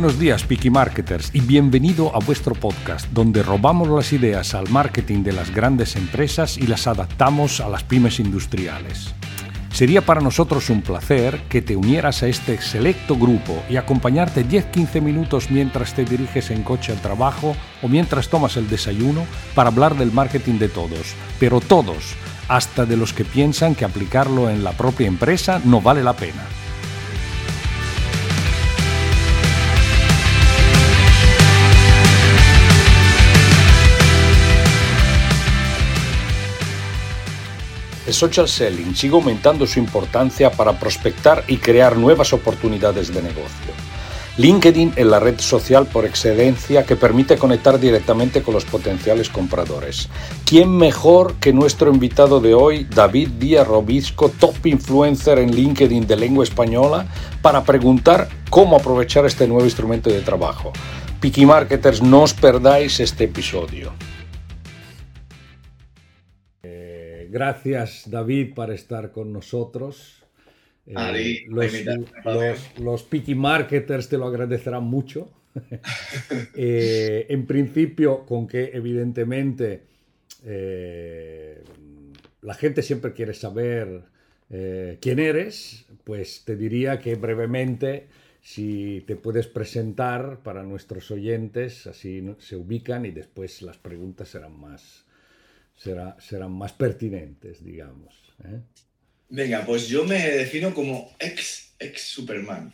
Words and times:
Buenos 0.00 0.18
días, 0.18 0.44
Piki 0.44 0.70
Marketers, 0.70 1.28
y 1.34 1.42
bienvenido 1.42 2.16
a 2.16 2.20
vuestro 2.20 2.54
podcast, 2.54 3.06
donde 3.12 3.42
robamos 3.42 3.86
las 3.86 4.14
ideas 4.14 4.54
al 4.54 4.66
marketing 4.70 5.22
de 5.24 5.34
las 5.34 5.54
grandes 5.54 5.94
empresas 5.94 6.56
y 6.56 6.66
las 6.66 6.86
adaptamos 6.86 7.60
a 7.60 7.68
las 7.68 7.82
pymes 7.82 8.18
industriales. 8.18 9.12
Sería 9.74 10.00
para 10.00 10.22
nosotros 10.22 10.70
un 10.70 10.80
placer 10.80 11.42
que 11.50 11.60
te 11.60 11.76
unieras 11.76 12.22
a 12.22 12.28
este 12.28 12.62
selecto 12.62 13.14
grupo 13.14 13.62
y 13.68 13.76
acompañarte 13.76 14.46
10-15 14.46 15.02
minutos 15.02 15.50
mientras 15.50 15.92
te 15.92 16.06
diriges 16.06 16.50
en 16.50 16.62
coche 16.62 16.92
al 16.92 17.02
trabajo 17.02 17.54
o 17.82 17.88
mientras 17.88 18.30
tomas 18.30 18.56
el 18.56 18.70
desayuno 18.70 19.26
para 19.54 19.68
hablar 19.68 19.96
del 19.96 20.12
marketing 20.12 20.58
de 20.58 20.70
todos, 20.70 21.14
pero 21.38 21.60
todos, 21.60 22.14
hasta 22.48 22.86
de 22.86 22.96
los 22.96 23.12
que 23.12 23.26
piensan 23.26 23.74
que 23.74 23.84
aplicarlo 23.84 24.48
en 24.48 24.64
la 24.64 24.72
propia 24.72 25.08
empresa 25.08 25.60
no 25.62 25.82
vale 25.82 26.02
la 26.02 26.14
pena. 26.14 26.46
El 38.10 38.14
social 38.14 38.48
selling 38.48 38.96
sigue 38.96 39.14
aumentando 39.14 39.68
su 39.68 39.78
importancia 39.78 40.50
para 40.50 40.80
prospectar 40.80 41.44
y 41.46 41.58
crear 41.58 41.96
nuevas 41.96 42.32
oportunidades 42.32 43.14
de 43.14 43.22
negocio. 43.22 43.72
LinkedIn 44.36 44.94
es 44.96 45.06
la 45.06 45.20
red 45.20 45.38
social 45.38 45.86
por 45.86 46.04
excelencia 46.04 46.84
que 46.84 46.96
permite 46.96 47.38
conectar 47.38 47.78
directamente 47.78 48.42
con 48.42 48.54
los 48.54 48.64
potenciales 48.64 49.28
compradores. 49.28 50.08
¿Quién 50.44 50.76
mejor 50.76 51.34
que 51.34 51.52
nuestro 51.52 51.92
invitado 51.92 52.40
de 52.40 52.52
hoy, 52.52 52.84
David 52.92 53.28
Díaz 53.38 53.68
Robisco, 53.68 54.28
top 54.28 54.66
influencer 54.66 55.38
en 55.38 55.54
LinkedIn 55.54 56.08
de 56.08 56.16
lengua 56.16 56.42
española, 56.42 57.06
para 57.42 57.62
preguntar 57.62 58.28
cómo 58.50 58.74
aprovechar 58.74 59.24
este 59.24 59.46
nuevo 59.46 59.64
instrumento 59.64 60.10
de 60.10 60.22
trabajo? 60.22 60.72
Piki 61.20 61.46
Marketers, 61.46 62.02
no 62.02 62.22
os 62.22 62.34
perdáis 62.34 62.98
este 62.98 63.26
episodio. 63.26 63.92
Gracias 67.30 68.10
David 68.10 68.54
por 68.54 68.70
estar 68.70 69.12
con 69.12 69.32
nosotros. 69.32 70.20
Eh, 70.86 71.44
los, 71.48 72.78
los, 72.78 73.08
Marketers 73.36 74.08
te 74.08 74.18
lo 74.18 74.26
agradecerán 74.26 74.84
mucho. 74.84 75.30
Eh, 76.54 77.26
en 77.28 77.44
principio, 77.46 78.24
con 78.24 78.46
que 78.46 78.70
evidentemente 78.72 79.82
eh, 80.44 81.62
la 82.42 82.54
gente 82.54 82.82
siempre 82.82 83.12
quiere 83.12 83.34
saber 83.34 84.02
quién 85.00 85.18
eres, 85.20 85.86
pues 86.04 86.44
te 86.44 86.56
diría 86.56 86.98
que 86.98 87.14
brevemente 87.14 88.08
si 88.42 89.04
te 89.06 89.16
puedes 89.16 89.46
presentar 89.46 90.42
para 90.42 90.62
nuestros 90.62 91.10
oyentes, 91.10 91.86
así 91.86 92.34
se 92.38 92.56
ubican 92.56 93.04
y 93.06 93.10
después 93.10 93.62
las 93.62 93.76
preguntas 93.76 94.28
serán 94.28 94.58
más, 94.58 95.04
serán 95.80 96.52
más 96.52 96.72
pertinentes, 96.72 97.64
digamos. 97.64 98.14
¿eh? 98.44 98.60
Venga, 99.28 99.64
pues 99.64 99.88
yo 99.88 100.04
me 100.04 100.18
defino 100.18 100.74
como 100.74 101.14
ex, 101.18 101.74
ex 101.78 102.02
Superman. 102.02 102.72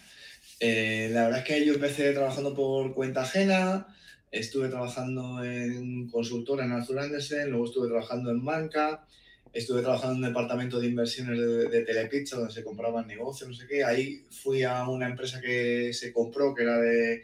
Eh, 0.59 1.11
la 1.13 1.25
verdad 1.25 1.41
es 1.41 1.45
que 1.45 1.67
yo 1.67 1.75
empecé 1.75 2.13
trabajando 2.13 2.55
por 2.55 2.95
cuenta 2.95 3.23
ajena, 3.23 3.87
estuve 4.31 4.69
trabajando 4.69 5.45
en 5.45 6.09
consultora 6.09 6.64
en 6.64 6.73
Arthur 6.73 6.98
Andersen, 6.98 7.51
luego 7.51 7.67
estuve 7.67 7.89
trabajando 7.89 8.30
en 8.30 8.42
Manca, 8.42 9.07
estuve 9.53 9.83
trabajando 9.83 10.17
en 10.17 10.25
un 10.25 10.29
departamento 10.30 10.80
de 10.80 10.89
inversiones 10.89 11.39
de 11.70 11.83
Telepizza 11.83 12.36
donde 12.36 12.55
se 12.55 12.64
compraban 12.64 13.07
negocios, 13.07 13.51
no 13.51 13.55
sé 13.55 13.67
qué. 13.67 13.85
Ahí 13.85 14.25
fui 14.30 14.63
a 14.63 14.89
una 14.89 15.09
empresa 15.09 15.41
que 15.41 15.92
se 15.92 16.13
compró, 16.13 16.55
que 16.55 16.63
era 16.63 16.79
de 16.79 17.23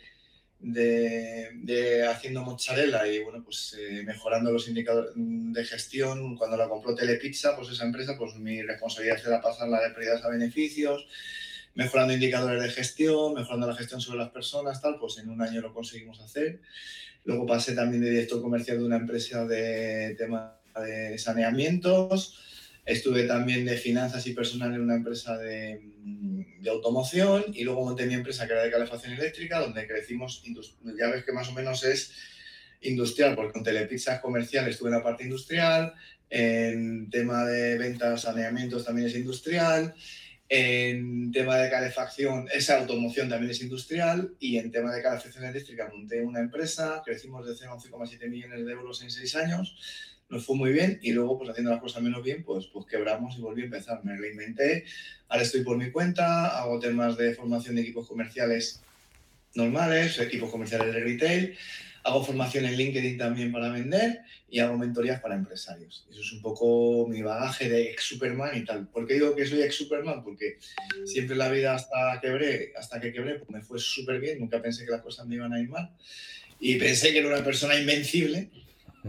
de, 0.63 2.07
haciendo 2.09 2.43
mozzarella 2.43 3.07
y 3.07 3.23
bueno, 3.23 3.43
pues 3.45 3.77
eh, 3.79 4.03
mejorando 4.05 4.53
los 4.53 4.69
indicadores 4.69 5.13
de 5.17 5.65
gestión. 5.65 6.37
Cuando 6.37 6.57
la 6.57 6.69
compró 6.69 6.95
Telepizza, 6.95 7.57
pues 7.57 7.71
esa 7.71 7.85
empresa, 7.85 8.17
pues 8.17 8.37
mi 8.37 8.63
responsabilidad 8.63 9.21
era 9.27 9.41
pasarla 9.41 9.81
de 9.81 9.91
pérdidas 9.91 10.25
a 10.25 10.29
beneficios, 10.29 11.07
mejorando 11.75 12.15
indicadores 12.15 12.63
de 12.63 12.71
gestión, 12.71 13.35
mejorando 13.35 13.67
la 13.67 13.75
gestión 13.75 14.01
sobre 14.01 14.19
las 14.19 14.31
personas, 14.31 14.81
tal, 14.81 14.99
pues 14.99 15.19
en 15.19 15.29
un 15.29 15.43
año 15.43 15.61
lo 15.61 15.75
conseguimos 15.75 16.21
hacer. 16.21 16.61
Luego 17.25 17.47
pasé 17.47 17.75
también 17.75 18.03
de 18.03 18.11
director 18.11 18.41
comercial 18.41 18.79
de 18.79 18.85
una 18.85 18.97
empresa 18.97 19.45
de 19.47 20.15
tema 20.17 20.59
de 20.75 21.19
saneamientos 21.19 22.39
Estuve 22.85 23.25
también 23.25 23.65
de 23.65 23.77
finanzas 23.77 24.27
y 24.27 24.35
personal 24.35 24.75
en 24.75 24.81
una 24.81 24.97
empresa 24.97 25.39
de, 25.39 25.81
de, 26.59 26.71
automoción 26.71 27.45
y 27.55 27.63
luego 27.63 27.85
monté 27.85 28.07
mi 28.07 28.15
empresa 28.15 28.47
que 28.47 28.55
era 28.55 28.65
de 28.65 28.73
calefacción 28.73 29.13
eléctrica, 29.13 29.61
donde 29.61 29.87
crecimos, 29.87 30.43
ya 30.99 31.09
ves 31.09 31.25
que 31.25 31.33
más 31.33 31.49
o 31.49 31.53
menos 31.53 31.85
es 31.85 32.13
industrial, 32.81 33.37
porque 33.37 33.53
con 33.53 33.63
Telepizzas 33.63 34.21
comercial 34.21 34.69
estuve 34.69 34.89
en 34.89 34.97
la 34.97 35.03
parte 35.03 35.25
industrial, 35.25 35.95
en 36.29 37.11
tema 37.11 37.45
de 37.45 37.79
ventas, 37.79 38.23
saneamientos 38.23 38.85
también 38.85 39.07
es 39.07 39.15
industrial, 39.15 39.95
en 40.49 41.33
tema 41.33 41.57
de 41.59 41.71
calefacción, 41.71 42.49
esa 42.53 42.79
automoción 42.79 43.29
también 43.29 43.53
es 43.53 43.63
industrial 43.63 44.35
y 44.39 44.59
en 44.59 44.71
tema 44.71 44.95
de 44.95 45.03
calefacción 45.03 45.45
eléctrica 45.45 45.91
monté 45.91 46.21
una 46.21 46.41
empresa, 46.41 47.01
crecimos 47.05 47.47
de 47.47 47.55
0 47.57 47.73
a 47.73 47.77
11,7 47.79 48.29
millones 48.29 48.67
de 48.67 48.73
euros 48.73 49.03
en 49.03 49.11
6 49.11 49.37
años 49.37 50.22
nos 50.33 50.47
fue 50.47 50.57
muy 50.57 50.73
bien 50.73 50.99
y 51.03 51.13
luego, 51.13 51.37
pues 51.37 51.51
haciendo 51.51 51.71
las 51.71 51.81
cosas 51.81 52.03
menos 52.03 52.23
bien, 52.25 52.43
pues, 52.43 52.67
pues 52.73 52.87
quebramos 52.87 53.37
y 53.37 53.43
volví 53.43 53.61
a 53.61 53.65
empezar. 53.67 54.03
Me 54.03 54.17
reinventé, 54.17 54.87
ahora 55.29 55.43
estoy 55.43 55.63
por 55.63 55.77
mi 55.77 55.91
cuenta, 55.91 56.59
hago 56.59 56.81
temas 56.81 57.19
de 57.19 57.35
formación 57.35 57.77
de 57.77 57.83
equipos 57.83 58.09
comerciales 58.09 58.81
normales, 59.55 60.19
equipos 60.19 60.51
comerciales 60.51 60.95
de 60.95 61.01
retail, 61.01 61.55
hago 62.03 62.25
formación 62.25 62.65
en 62.65 62.79
LinkedIn 62.79 63.19
también 63.19 63.53
para 63.53 63.69
vender 63.69 64.23
y 64.49 64.61
hago 64.61 64.79
mentorías 64.79 65.21
para 65.21 65.35
empresarios. 65.35 66.07
Eso 66.11 66.23
es 66.23 66.33
un 66.33 66.41
poco 66.41 67.07
mi 67.07 67.21
bagaje 67.21 67.69
de 67.69 67.91
ex 67.91 68.03
Superman 68.05 68.57
y 68.57 68.65
tal. 68.65 68.89
¿Por 68.89 69.07
qué 69.07 69.15
digo 69.15 69.37
que 69.37 69.45
soy 69.45 69.61
ex 69.61 69.75
Superman? 69.75 70.25
Porque 70.25 70.57
siempre 71.05 71.37
la 71.37 71.51
vida 71.51 71.75
hasta 71.75 72.19
quebré, 72.23 72.73
hasta 72.75 72.99
que 72.99 73.13
quebré, 73.13 73.35
pues 73.35 73.51
me 73.51 73.61
fue 73.61 73.79
súper 73.79 74.19
bien, 74.19 74.39
nunca 74.39 74.63
pensé 74.63 74.87
que 74.87 74.93
las 74.93 75.03
cosas 75.03 75.27
me 75.27 75.35
iban 75.35 75.53
a 75.53 75.61
ir 75.61 75.69
mal. 75.69 75.91
Y 76.59 76.77
pensé 76.77 77.13
que 77.13 77.19
era 77.19 77.29
una 77.29 77.45
persona 77.45 77.79
invencible 77.79 78.49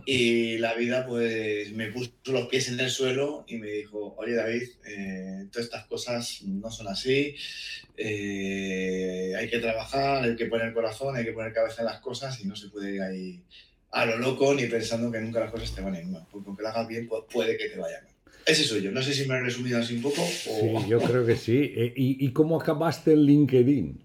y 0.05 0.57
la 0.57 0.73
vida 0.73 1.05
pues 1.05 1.71
me 1.73 1.91
puso 1.91 2.11
los 2.25 2.47
pies 2.47 2.69
en 2.69 2.79
el 2.79 2.89
suelo 2.89 3.45
y 3.47 3.57
me 3.57 3.69
dijo, 3.69 4.15
oye 4.17 4.33
David, 4.33 4.63
eh, 4.85 5.45
todas 5.51 5.65
estas 5.65 5.85
cosas 5.85 6.41
no 6.43 6.71
son 6.71 6.87
así, 6.87 7.35
eh, 7.97 9.33
hay 9.37 9.49
que 9.49 9.59
trabajar, 9.59 10.23
hay 10.23 10.35
que 10.35 10.47
poner 10.47 10.73
corazón, 10.73 11.15
hay 11.15 11.23
que 11.23 11.33
poner 11.33 11.53
cabeza 11.53 11.81
en 11.81 11.87
las 11.87 11.99
cosas 11.99 12.39
y 12.41 12.45
no 12.45 12.55
se 12.55 12.69
puede 12.69 12.95
ir 12.95 13.01
ahí 13.01 13.41
a 13.91 14.05
lo 14.05 14.17
loco 14.17 14.53
ni 14.55 14.65
pensando 14.65 15.11
que 15.11 15.19
nunca 15.19 15.39
las 15.39 15.51
cosas 15.51 15.73
te 15.73 15.81
van 15.81 15.93
a 15.93 15.99
ir 15.99 16.05
mal, 16.05 16.25
porque 16.31 16.47
aunque 16.47 16.63
lo 16.63 16.69
hagas 16.69 16.87
bien 16.87 17.07
pues, 17.07 17.23
puede 17.31 17.57
que 17.57 17.69
te 17.69 17.77
vaya 17.77 18.01
mal. 18.01 18.11
Ese 18.45 18.63
soy 18.63 18.81
yo, 18.81 18.91
no 18.91 19.01
sé 19.01 19.13
si 19.13 19.27
me 19.27 19.35
he 19.35 19.39
resumido 19.39 19.79
así 19.79 19.95
un 19.95 20.01
poco. 20.01 20.21
O... 20.21 20.81
Sí, 20.81 20.89
yo 20.89 20.99
creo 20.99 21.25
que 21.25 21.37
sí. 21.37 21.71
Eh, 21.75 21.93
¿Y, 21.95 22.25
¿Y 22.25 22.33
cómo 22.33 22.59
acabaste 22.59 23.13
en 23.13 23.23
LinkedIn? 23.23 24.03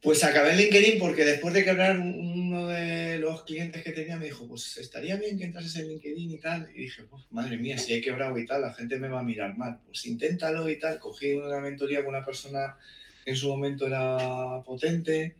Pues 0.00 0.24
acabé 0.24 0.52
en 0.52 0.58
LinkedIn 0.58 0.98
porque 0.98 1.24
después 1.24 1.52
de 1.54 1.64
quebrar 1.64 1.98
uno 1.98 2.68
de 2.68 2.97
los 3.30 3.44
clientes 3.44 3.82
que 3.82 3.92
tenía 3.92 4.16
me 4.16 4.26
dijo, 4.26 4.46
pues 4.46 4.76
estaría 4.78 5.16
bien 5.16 5.38
que 5.38 5.44
entrases 5.44 5.76
en 5.76 5.88
LinkedIn 5.88 6.30
y 6.30 6.38
tal. 6.38 6.68
Y 6.74 6.82
dije, 6.82 7.04
pues 7.04 7.24
madre 7.30 7.56
mía, 7.56 7.78
si 7.78 7.94
he 7.94 8.00
quebrado 8.00 8.36
y 8.38 8.46
tal, 8.46 8.62
la 8.62 8.74
gente 8.74 8.98
me 8.98 9.08
va 9.08 9.20
a 9.20 9.24
mirar 9.24 9.56
mal. 9.56 9.80
Pues 9.84 10.04
inténtalo 10.06 10.68
y 10.68 10.78
tal. 10.78 10.98
Cogí 10.98 11.34
una 11.34 11.60
mentoría 11.60 12.04
con 12.04 12.14
una 12.14 12.24
persona 12.24 12.76
que 13.24 13.30
en 13.30 13.36
su 13.36 13.48
momento 13.48 13.86
era 13.86 14.62
potente. 14.64 15.36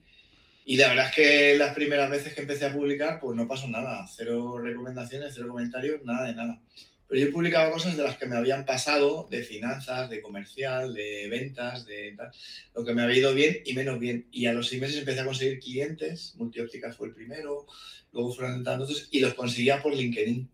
Y 0.64 0.76
la 0.76 0.88
verdad 0.88 1.06
es 1.08 1.14
que 1.14 1.58
las 1.58 1.74
primeras 1.74 2.10
veces 2.10 2.34
que 2.34 2.42
empecé 2.42 2.66
a 2.66 2.72
publicar, 2.72 3.18
pues 3.20 3.36
no 3.36 3.48
pasó 3.48 3.68
nada. 3.68 4.06
Cero 4.14 4.58
recomendaciones, 4.58 5.32
cero 5.34 5.48
comentarios, 5.48 6.04
nada 6.04 6.26
de 6.26 6.34
nada. 6.34 6.60
Pero 7.08 7.20
yo 7.22 7.32
publicaba 7.32 7.72
cosas 7.72 7.96
de 7.96 8.02
las 8.02 8.18
que 8.18 8.26
me 8.26 8.36
habían 8.36 8.66
pasado, 8.66 9.26
de 9.30 9.42
finanzas, 9.42 10.10
de 10.10 10.20
comercial, 10.20 10.92
de 10.92 11.26
ventas, 11.28 11.86
de 11.86 12.12
tal, 12.16 12.30
lo 12.74 12.84
que 12.84 12.92
me 12.92 13.02
había 13.02 13.16
ido 13.16 13.34
bien 13.34 13.62
y 13.64 13.72
menos 13.72 13.98
bien. 13.98 14.26
Y 14.30 14.46
a 14.46 14.52
los 14.52 14.68
seis 14.68 14.80
meses 14.80 14.98
empecé 14.98 15.20
a 15.20 15.24
conseguir 15.24 15.58
clientes, 15.58 16.34
Multiópticas 16.36 16.96
fue 16.96 17.08
el 17.08 17.14
primero, 17.14 17.66
luego 18.12 18.34
fueron 18.34 18.66
otros, 18.66 19.08
y 19.10 19.20
los 19.20 19.34
conseguía 19.34 19.82
por 19.82 19.94
LinkedIn. 19.94 20.50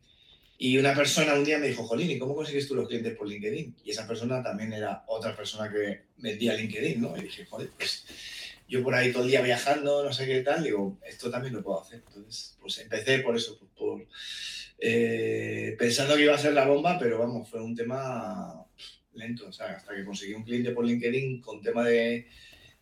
Y 0.56 0.78
una 0.78 0.94
persona 0.94 1.34
un 1.34 1.44
día 1.44 1.58
me 1.58 1.66
dijo, 1.66 1.82
Jolín, 1.82 2.10
¿y 2.12 2.18
cómo 2.18 2.36
consigues 2.36 2.68
tú 2.68 2.76
los 2.76 2.86
clientes 2.86 3.16
por 3.16 3.28
LinkedIn? 3.28 3.74
Y 3.84 3.90
esa 3.90 4.06
persona 4.06 4.40
también 4.40 4.72
era 4.72 5.02
otra 5.08 5.34
persona 5.34 5.70
que 5.70 6.02
vendía 6.18 6.54
LinkedIn, 6.54 7.02
¿no? 7.02 7.16
Y 7.16 7.22
dije, 7.22 7.44
joder, 7.46 7.70
pues 7.76 8.04
yo 8.68 8.82
por 8.82 8.94
ahí 8.94 9.12
todo 9.12 9.24
el 9.24 9.30
día 9.30 9.42
viajando, 9.42 10.04
no 10.04 10.12
sé 10.12 10.26
qué 10.26 10.40
tal, 10.40 10.62
digo, 10.62 10.98
esto 11.06 11.30
también 11.30 11.54
lo 11.54 11.62
puedo 11.62 11.82
hacer. 11.82 12.02
Entonces, 12.06 12.56
pues 12.60 12.78
empecé 12.78 13.18
por 13.20 13.36
eso, 13.36 13.58
por 13.76 14.06
eh, 14.78 15.76
pensando 15.78 16.16
que 16.16 16.24
iba 16.24 16.34
a 16.34 16.38
ser 16.38 16.52
la 16.52 16.66
bomba, 16.66 16.98
pero 16.98 17.18
vamos, 17.18 17.48
fue 17.48 17.62
un 17.62 17.74
tema 17.74 18.66
lento, 19.14 19.48
o 19.48 19.52
sea, 19.52 19.76
hasta 19.76 19.94
que 19.94 20.04
conseguí 20.04 20.34
un 20.34 20.44
cliente 20.44 20.72
por 20.72 20.84
LinkedIn 20.84 21.40
con 21.40 21.62
tema 21.62 21.84
de, 21.84 22.26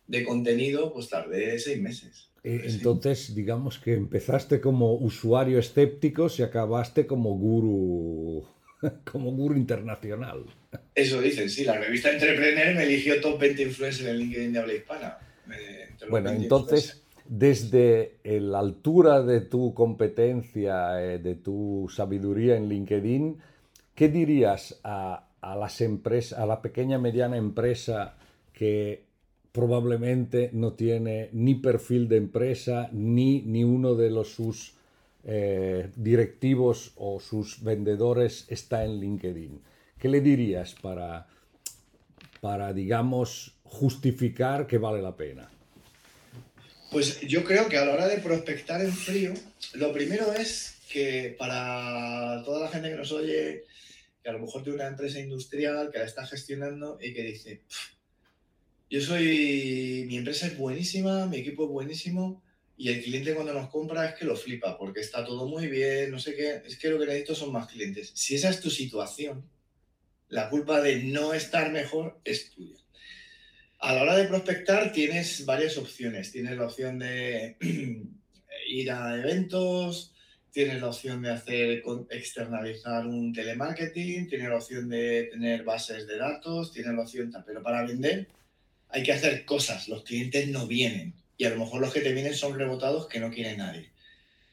de 0.07 0.23
contenido, 0.23 0.91
pues 0.91 1.09
tardé 1.09 1.59
seis 1.59 1.79
meses. 1.79 2.29
Eh, 2.43 2.61
entonces, 2.65 3.33
digamos 3.33 3.79
que 3.79 3.93
empezaste 3.93 4.59
como 4.59 4.95
usuario 4.95 5.59
escéptico 5.59 6.27
y 6.37 6.41
acabaste 6.41 7.07
como 7.07 7.37
gurú. 7.37 8.45
como 9.11 9.31
gurú 9.31 9.55
internacional. 9.55 10.45
Eso 10.93 11.21
dicen, 11.21 11.49
sí. 11.49 11.63
La 11.63 11.77
revista 11.77 12.11
Entrepreneur 12.11 12.75
me 12.75 12.83
eligió 12.83 13.21
top 13.21 13.39
20 13.39 13.63
influencers 13.63 14.09
en 14.09 14.17
LinkedIn 14.17 14.53
de 14.53 14.59
habla 14.59 14.73
hispana. 14.73 15.17
Bueno, 16.09 16.29
entonces, 16.31 17.03
desde 17.27 18.17
la 18.23 18.59
altura 18.59 19.21
de 19.21 19.41
tu 19.41 19.73
competencia, 19.73 21.01
eh, 21.01 21.19
de 21.19 21.35
tu 21.35 21.89
sabiduría 21.89 22.55
en 22.55 22.69
LinkedIn, 22.69 23.37
¿qué 23.95 24.09
dirías 24.09 24.79
a, 24.83 25.27
a 25.41 25.55
las 25.55 25.81
empresas, 25.81 26.39
a 26.39 26.45
la 26.45 26.61
pequeña 26.61 26.97
mediana 26.97 27.37
empresa 27.37 28.15
que 28.53 29.03
probablemente 29.51 30.49
no 30.51 30.73
tiene 30.73 31.29
ni 31.31 31.55
perfil 31.55 32.07
de 32.09 32.17
empresa 32.17 32.89
ni, 32.91 33.41
ni 33.43 33.63
uno 33.63 33.93
de 33.93 34.09
los 34.09 34.33
sus 34.33 34.75
eh, 35.25 35.89
directivos 35.95 36.91
o 36.97 37.19
sus 37.19 37.63
vendedores 37.63 38.45
está 38.49 38.83
en 38.83 38.99
LinkedIn. 38.99 39.61
¿Qué 39.97 40.09
le 40.09 40.21
dirías 40.21 40.75
para, 40.81 41.27
para, 42.43 42.73
digamos, 42.73 43.53
justificar 43.63 44.67
que 44.67 44.77
vale 44.77 45.01
la 45.01 45.15
pena? 45.15 45.49
Pues 46.91 47.21
yo 47.21 47.45
creo 47.45 47.69
que 47.69 47.77
a 47.77 47.85
la 47.85 47.93
hora 47.93 48.05
de 48.09 48.17
prospectar 48.17 48.81
en 48.81 48.91
frío, 48.91 49.33
lo 49.75 49.93
primero 49.93 50.33
es 50.33 50.75
que 50.91 51.37
para 51.39 52.43
toda 52.43 52.59
la 52.59 52.67
gente 52.67 52.89
que 52.89 52.97
nos 52.97 53.13
oye, 53.13 53.63
que 54.21 54.29
a 54.29 54.33
lo 54.33 54.39
mejor 54.39 54.61
tiene 54.61 54.75
una 54.75 54.89
empresa 54.89 55.21
industrial 55.21 55.89
que 55.89 55.99
la 55.99 56.03
está 56.03 56.27
gestionando 56.27 56.97
y 57.01 57.13
que 57.13 57.23
dice, 57.23 57.61
yo 58.89 58.99
soy, 58.99 60.03
mi 60.09 60.17
empresa 60.17 60.47
es 60.47 60.57
buenísima, 60.57 61.25
mi 61.27 61.37
equipo 61.37 61.63
es 61.63 61.69
buenísimo, 61.69 62.43
y 62.75 62.89
el 62.89 63.01
cliente 63.01 63.35
cuando 63.35 63.53
nos 63.53 63.69
compra 63.69 64.05
es 64.09 64.15
que 64.15 64.25
lo 64.25 64.35
flipa, 64.35 64.77
porque 64.77 64.99
está 64.99 65.23
todo 65.23 65.47
muy 65.47 65.67
bien, 65.67 66.11
no 66.11 66.19
sé 66.19 66.35
qué, 66.35 66.61
es 66.67 66.77
que 66.77 66.89
lo 66.89 66.99
que 66.99 67.05
necesito 67.05 67.35
son 67.35 67.53
más 67.53 67.69
clientes. 67.69 68.11
Si 68.13 68.35
esa 68.35 68.49
es 68.49 68.59
tu 68.59 68.69
situación, 68.69 69.45
la 70.33 70.49
culpa 70.49 70.81
de 70.81 71.03
no 71.03 71.35
estar 71.35 71.71
mejor 71.71 72.19
es 72.25 72.49
tuya. 72.49 72.77
A 73.79 73.93
la 73.93 74.01
hora 74.01 74.17
de 74.17 74.25
prospectar 74.25 74.91
tienes 74.91 75.45
varias 75.45 75.77
opciones. 75.77 76.31
Tienes 76.31 76.57
la 76.57 76.65
opción 76.65 76.97
de 76.97 77.55
ir 78.67 78.91
a 78.91 79.15
eventos, 79.15 80.11
tienes 80.51 80.81
la 80.81 80.87
opción 80.87 81.21
de 81.21 81.31
hacer 81.31 81.83
externalizar 82.09 83.05
un 83.05 83.31
telemarketing, 83.31 84.27
tienes 84.27 84.49
la 84.49 84.57
opción 84.57 84.89
de 84.89 85.29
tener 85.31 85.63
bases 85.63 86.07
de 86.07 86.17
datos, 86.17 86.71
tienes 86.71 86.95
la 86.95 87.03
opción, 87.03 87.31
pero 87.45 87.61
para 87.61 87.85
vender 87.85 88.27
hay 88.89 89.03
que 89.03 89.13
hacer 89.13 89.45
cosas, 89.45 89.87
los 89.87 90.03
clientes 90.03 90.47
no 90.47 90.65
vienen 90.65 91.13
y 91.37 91.45
a 91.45 91.51
lo 91.51 91.57
mejor 91.57 91.79
los 91.79 91.93
que 91.93 92.01
te 92.01 92.13
vienen 92.13 92.33
son 92.33 92.57
rebotados 92.57 93.07
que 93.07 93.19
no 93.19 93.29
quiere 93.29 93.55
nadie. 93.55 93.91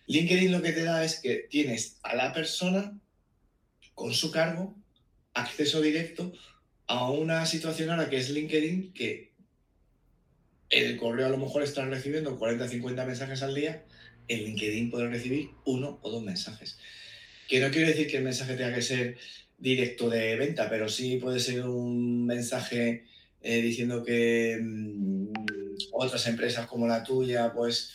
LinkedIn 0.08 0.52
lo 0.52 0.60
que 0.60 0.72
te 0.72 0.84
da 0.84 1.04
es 1.04 1.20
que 1.20 1.46
tienes 1.48 1.98
a 2.02 2.14
la 2.14 2.34
persona 2.34 2.98
con 3.94 4.12
su 4.12 4.30
cargo 4.30 4.74
acceso 5.34 5.80
directo 5.80 6.32
a 6.86 7.10
una 7.10 7.46
situación 7.46 7.90
ahora 7.90 8.10
que 8.10 8.16
es 8.16 8.30
LinkedIn 8.30 8.92
que 8.92 9.30
el 10.70 10.96
correo 10.96 11.26
a 11.26 11.30
lo 11.30 11.38
mejor 11.38 11.62
estás 11.62 11.88
recibiendo 11.88 12.38
40 12.38 12.68
50 12.68 13.04
mensajes 13.04 13.42
al 13.42 13.54
día, 13.54 13.84
en 14.28 14.44
LinkedIn 14.44 14.90
puedes 14.90 15.10
recibir 15.10 15.50
uno 15.64 15.98
o 16.02 16.10
dos 16.10 16.22
mensajes. 16.22 16.78
Que 17.48 17.60
no 17.60 17.70
quiere 17.70 17.88
decir 17.88 18.06
que 18.06 18.18
el 18.18 18.24
mensaje 18.24 18.54
tenga 18.54 18.74
que 18.74 18.82
ser 18.82 19.16
directo 19.58 20.08
de 20.08 20.36
venta, 20.36 20.70
pero 20.70 20.88
sí 20.88 21.16
puede 21.16 21.40
ser 21.40 21.66
un 21.66 22.24
mensaje 22.24 23.04
eh, 23.42 23.60
diciendo 23.60 24.04
que 24.04 24.58
mm, 24.62 25.32
otras 25.92 26.26
empresas 26.28 26.66
como 26.66 26.86
la 26.86 27.02
tuya, 27.02 27.52
pues 27.52 27.92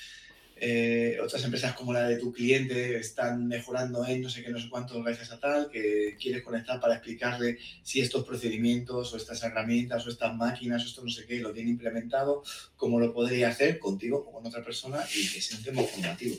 eh, 0.57 1.17
otras 1.21 1.43
empresas 1.43 1.73
como 1.73 1.91
la 1.91 2.07
de 2.07 2.17
tu 2.17 2.31
cliente 2.31 2.97
están 2.97 3.45
mejorando 3.45 4.05
en 4.07 4.21
no 4.21 4.29
sé 4.29 4.41
qué, 4.41 4.49
no 4.49 4.59
sé 4.59 4.69
cuánto 4.69 5.03
gracias 5.03 5.31
a 5.31 5.39
tal, 5.39 5.69
que 5.69 6.15
quieres 6.19 6.43
conectar 6.43 6.79
para 6.79 6.95
explicarle 6.95 7.57
si 7.83 7.99
estos 7.99 8.23
procedimientos 8.25 9.13
o 9.13 9.17
estas 9.17 9.43
herramientas 9.43 10.05
o 10.05 10.09
estas 10.09 10.33
máquinas 10.35 10.83
o 10.83 10.87
esto 10.87 11.03
no 11.03 11.09
sé 11.09 11.25
qué 11.25 11.39
lo 11.39 11.51
tiene 11.51 11.71
implementado, 11.71 12.41
cómo 12.77 12.99
lo 12.99 13.13
podría 13.13 13.49
hacer 13.49 13.79
contigo 13.79 14.19
o 14.19 14.31
con 14.31 14.45
otra 14.45 14.63
persona 14.63 15.05
y 15.13 15.27
que 15.27 15.41
sea 15.41 15.57
un 15.57 15.63
tema 15.63 15.83
formativo. 15.83 16.37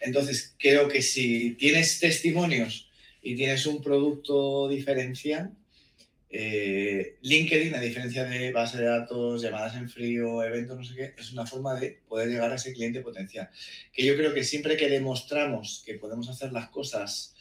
Entonces, 0.00 0.54
creo 0.58 0.88
que 0.88 1.02
si 1.02 1.50
tienes 1.52 2.00
testimonios 2.00 2.88
y 3.22 3.36
tienes 3.36 3.66
un 3.66 3.82
producto 3.82 4.68
diferencial, 4.68 5.52
eh, 6.34 7.18
LinkedIn, 7.20 7.74
a 7.74 7.80
diferencia 7.80 8.24
de 8.24 8.52
base 8.52 8.78
de 8.78 8.86
datos, 8.86 9.42
llamadas 9.42 9.76
en 9.76 9.90
frío, 9.90 10.42
eventos, 10.42 10.78
no 10.78 10.84
sé 10.84 10.94
qué, 10.94 11.14
es 11.18 11.30
una 11.30 11.44
forma 11.44 11.78
de 11.78 12.00
poder 12.08 12.30
llegar 12.30 12.50
a 12.50 12.54
ese 12.54 12.72
cliente 12.72 13.02
potencial. 13.02 13.50
Que 13.92 14.06
yo 14.06 14.16
creo 14.16 14.32
que 14.32 14.42
siempre 14.42 14.78
que 14.78 14.88
demostramos 14.88 15.82
que 15.84 15.94
podemos 15.96 16.30
hacer 16.30 16.50
las 16.52 16.70
cosas 16.70 17.34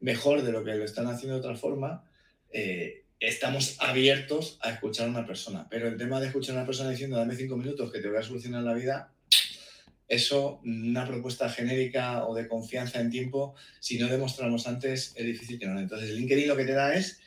mejor 0.00 0.42
de 0.42 0.50
lo 0.50 0.64
que 0.64 0.74
lo 0.74 0.84
están 0.84 1.06
haciendo 1.06 1.34
de 1.34 1.40
otra 1.40 1.54
forma, 1.54 2.04
eh, 2.50 3.04
estamos 3.20 3.76
abiertos 3.78 4.58
a 4.60 4.70
escuchar 4.72 5.06
a 5.06 5.10
una 5.10 5.24
persona. 5.24 5.68
Pero 5.70 5.86
el 5.86 5.96
tema 5.96 6.18
de 6.20 6.26
escuchar 6.26 6.56
a 6.56 6.58
una 6.58 6.66
persona 6.66 6.90
diciendo 6.90 7.16
dame 7.16 7.36
cinco 7.36 7.56
minutos 7.56 7.92
que 7.92 8.00
te 8.00 8.08
voy 8.08 8.18
a 8.18 8.22
solucionar 8.22 8.64
la 8.64 8.74
vida, 8.74 9.12
eso, 10.08 10.60
una 10.64 11.06
propuesta 11.06 11.48
genérica 11.48 12.26
o 12.26 12.34
de 12.34 12.48
confianza 12.48 13.00
en 13.00 13.08
tiempo, 13.08 13.54
si 13.78 13.98
no 13.98 14.08
demostramos 14.08 14.66
antes, 14.66 15.12
es 15.14 15.24
difícil 15.24 15.60
que 15.60 15.66
no. 15.66 15.78
Entonces, 15.78 16.10
LinkedIn 16.10 16.48
lo 16.48 16.56
que 16.56 16.64
te 16.64 16.72
da 16.72 16.92
es 16.94 17.20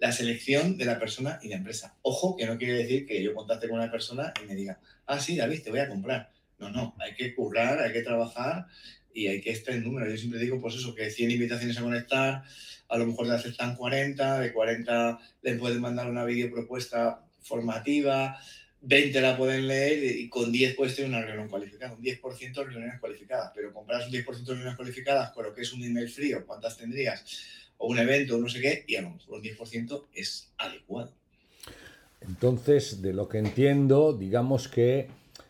la 0.00 0.12
selección 0.12 0.78
de 0.78 0.86
la 0.86 0.98
persona 0.98 1.38
y 1.42 1.48
la 1.48 1.56
empresa. 1.56 1.94
Ojo, 2.02 2.34
que 2.34 2.46
no 2.46 2.56
quiere 2.56 2.74
decir 2.74 3.06
que 3.06 3.22
yo 3.22 3.34
contacte 3.34 3.68
con 3.68 3.78
una 3.78 3.90
persona 3.90 4.32
y 4.42 4.46
me 4.46 4.54
diga, 4.54 4.80
ah, 5.06 5.20
sí, 5.20 5.36
David, 5.36 5.62
te 5.62 5.70
voy 5.70 5.80
a 5.80 5.88
comprar. 5.88 6.30
No, 6.58 6.70
no, 6.70 6.94
hay 6.98 7.14
que 7.14 7.34
currar, 7.34 7.78
hay 7.80 7.92
que 7.92 8.02
trabajar 8.02 8.66
y 9.12 9.26
hay 9.26 9.42
que 9.42 9.50
estar 9.50 9.74
en 9.74 9.84
número. 9.84 10.10
Yo 10.10 10.16
siempre 10.16 10.40
digo, 10.40 10.58
pues 10.60 10.76
eso, 10.76 10.94
que 10.94 11.10
100 11.10 11.30
invitaciones 11.30 11.78
a 11.78 11.82
conectar, 11.82 12.42
a 12.88 12.98
lo 12.98 13.06
mejor 13.06 13.26
le 13.26 13.34
aceptan 13.34 13.76
40, 13.76 14.40
de 14.40 14.52
40 14.52 15.18
le 15.42 15.54
pueden 15.54 15.80
mandar 15.80 16.10
una 16.10 16.24
videopropuesta 16.24 17.22
formativa, 17.42 18.40
20 18.80 19.20
la 19.20 19.36
pueden 19.36 19.68
leer 19.68 20.16
y 20.16 20.28
con 20.30 20.50
10 20.50 20.76
puedes 20.76 20.96
tener 20.96 21.10
una 21.10 21.20
reunión 21.20 21.48
cualificada, 21.48 21.92
un 21.92 22.02
10% 22.02 22.54
de 22.54 22.64
reuniones 22.64 23.00
cualificadas, 23.00 23.52
pero 23.54 23.72
compras 23.74 24.06
un 24.06 24.12
10% 24.12 24.24
de 24.24 24.54
reuniones 24.54 24.76
cualificadas 24.76 25.30
con 25.32 25.44
lo 25.44 25.54
que 25.54 25.60
es 25.60 25.72
un 25.74 25.84
email 25.84 26.08
frío, 26.08 26.46
¿cuántas 26.46 26.78
tendrías? 26.78 27.22
O 27.80 27.88
un 27.88 27.98
evento, 27.98 28.38
no 28.38 28.48
sé 28.48 28.60
qué, 28.60 28.84
y 28.86 28.96
a 28.96 29.02
lo 29.02 29.10
mejor 29.10 29.38
un 29.38 29.42
10% 29.42 30.04
es 30.14 30.52
adecuado. 30.58 31.12
Entonces, 32.20 33.00
de 33.00 33.14
lo 33.14 33.28
que 33.28 33.38
entiendo, 33.38 34.12
digamos 34.12 34.68
que 34.68 35.08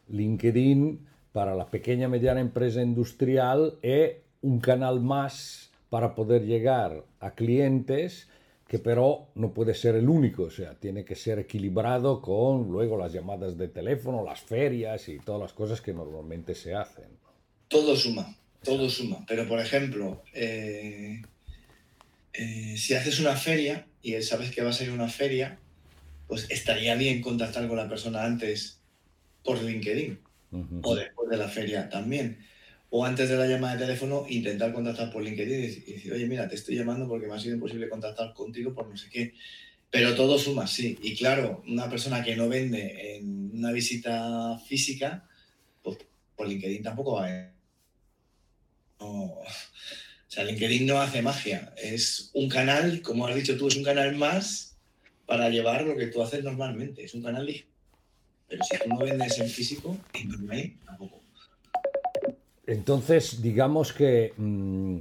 LinkedIn 0.08 1.06
para 1.32 1.54
la 1.56 1.66
pequeña 1.66 2.06
y 2.06 2.10
mediana 2.10 2.40
empresa 2.40 2.82
industrial 2.82 3.78
es 3.82 4.14
un 4.42 4.60
canal 4.60 5.00
más 5.00 5.70
para 5.90 6.14
poder 6.14 6.46
llegar 6.46 7.04
a 7.18 7.32
clientes 7.32 8.28
que 8.68 8.78
pero 8.78 9.26
no 9.34 9.52
puede 9.52 9.74
ser 9.74 9.96
el 9.96 10.08
único, 10.08 10.44
o 10.44 10.50
sea, 10.50 10.74
tiene 10.74 11.04
que 11.04 11.16
ser 11.16 11.40
equilibrado 11.40 12.22
con 12.22 12.68
luego 12.70 12.96
las 12.96 13.12
llamadas 13.12 13.58
de 13.58 13.66
teléfono, 13.66 14.24
las 14.24 14.40
ferias 14.40 15.08
y 15.08 15.18
todas 15.18 15.40
las 15.40 15.52
cosas 15.52 15.80
que 15.80 15.92
normalmente 15.92 16.54
se 16.54 16.76
hacen. 16.76 17.08
Todo 17.66 17.96
suma, 17.96 18.32
todo 18.62 18.88
suma, 18.88 19.24
pero 19.26 19.48
por 19.48 19.58
ejemplo, 19.58 20.22
eh, 20.32 21.20
eh, 22.32 22.76
si 22.76 22.94
haces 22.94 23.20
una 23.20 23.36
feria 23.36 23.86
y 24.02 24.20
sabes 24.22 24.50
que 24.50 24.62
vas 24.62 24.80
a 24.80 24.84
ir 24.84 24.90
a 24.90 24.94
una 24.94 25.08
feria, 25.08 25.58
pues 26.28 26.46
estaría 26.50 26.94
bien 26.94 27.20
contactar 27.20 27.66
con 27.66 27.76
la 27.76 27.88
persona 27.88 28.24
antes 28.24 28.80
por 29.44 29.60
LinkedIn 29.62 30.18
o 30.82 30.94
después 30.94 31.28
de 31.28 31.36
la 31.36 31.48
feria 31.48 31.88
también. 31.88 32.38
O 32.90 33.04
antes 33.04 33.28
de 33.28 33.36
la 33.36 33.46
llamada 33.46 33.74
de 33.74 33.86
teléfono, 33.86 34.26
intentar 34.28 34.72
contactar 34.72 35.12
por 35.12 35.22
LinkedIn 35.22 35.58
y 35.58 35.66
decir, 35.66 36.12
oye, 36.12 36.26
mira, 36.26 36.48
te 36.48 36.56
estoy 36.56 36.76
llamando 36.76 37.06
porque 37.08 37.26
me 37.26 37.34
ha 37.34 37.38
sido 37.38 37.54
imposible 37.54 37.88
contactar 37.88 38.32
contigo 38.34 38.74
por 38.74 38.88
no 38.88 38.96
sé 38.96 39.08
qué. 39.10 39.34
Pero 39.90 40.14
todo 40.14 40.38
suma, 40.38 40.66
sí. 40.66 40.98
Y 41.02 41.16
claro, 41.16 41.62
una 41.66 41.88
persona 41.90 42.22
que 42.22 42.36
no 42.36 42.48
vende 42.48 43.16
en 43.16 43.50
una 43.54 43.72
visita 43.72 44.58
física, 44.66 45.28
pues 45.82 45.98
por 46.36 46.48
LinkedIn 46.48 46.82
tampoco 46.82 47.14
va 47.14 47.26
a... 47.26 47.52
No, 49.00 49.38
o 50.30 50.32
sea, 50.32 50.44
LinkedIn 50.44 50.86
no 50.86 51.00
hace 51.00 51.22
magia, 51.22 51.74
es 51.76 52.30
un 52.34 52.48
canal, 52.48 53.02
como 53.02 53.26
has 53.26 53.34
dicho 53.34 53.58
tú, 53.58 53.66
es 53.66 53.76
un 53.76 53.82
canal 53.82 54.14
más 54.14 54.76
para 55.26 55.48
llevar 55.48 55.82
lo 55.82 55.96
que 55.96 56.06
tú 56.06 56.22
haces 56.22 56.44
normalmente, 56.44 57.02
es 57.02 57.14
un 57.14 57.22
canal 57.22 57.48
Pero 58.46 58.62
si 58.62 58.78
tú 58.78 58.88
no 58.90 58.98
vendes 58.98 59.40
en 59.40 59.48
físico, 59.48 59.98
en 60.14 60.78
tampoco. 60.86 61.20
Entonces, 62.64 63.42
digamos 63.42 63.92
que 63.92 64.32
mm, 64.36 64.98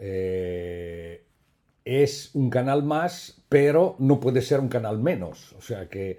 eh, 0.00 1.22
es 1.84 2.30
un 2.34 2.50
canal 2.50 2.82
más, 2.82 3.40
pero 3.48 3.94
no 4.00 4.18
puede 4.18 4.42
ser 4.42 4.58
un 4.58 4.68
canal 4.68 4.98
menos. 4.98 5.52
O 5.52 5.62
sea 5.62 5.88
que 5.88 6.18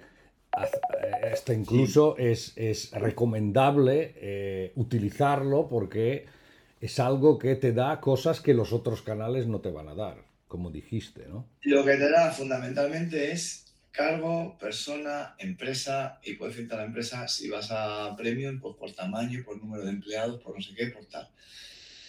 hasta 0.50 1.52
incluso 1.52 2.16
es, 2.16 2.54
recomendable 2.92 4.14
eh, 4.16 4.72
utilizarlo 4.76 5.68
porque 5.68 6.39
es 6.80 6.98
algo 6.98 7.38
que 7.38 7.56
te 7.56 7.72
da 7.72 8.00
cosas 8.00 8.40
que 8.40 8.54
los 8.54 8.72
otros 8.72 9.02
canales 9.02 9.46
no 9.46 9.60
te 9.60 9.70
van 9.70 9.88
a 9.88 9.94
dar, 9.94 10.24
como 10.48 10.70
dijiste, 10.70 11.26
¿no? 11.28 11.46
Lo 11.62 11.84
que 11.84 11.96
te 11.96 12.10
da 12.10 12.32
fundamentalmente 12.32 13.32
es 13.32 13.66
cargo, 13.90 14.56
persona, 14.58 15.34
empresa, 15.38 16.20
y 16.24 16.34
puedes 16.34 16.56
filtrar 16.56 16.80
la 16.80 16.86
empresa 16.86 17.28
si 17.28 17.50
vas 17.50 17.68
a 17.70 18.16
premium, 18.16 18.60
pues 18.60 18.76
por 18.76 18.92
tamaño, 18.92 19.42
por 19.44 19.58
número 19.58 19.84
de 19.84 19.90
empleados, 19.90 20.42
por 20.42 20.54
no 20.54 20.62
sé 20.62 20.74
qué, 20.74 20.86
por 20.86 21.04
tal. 21.06 21.28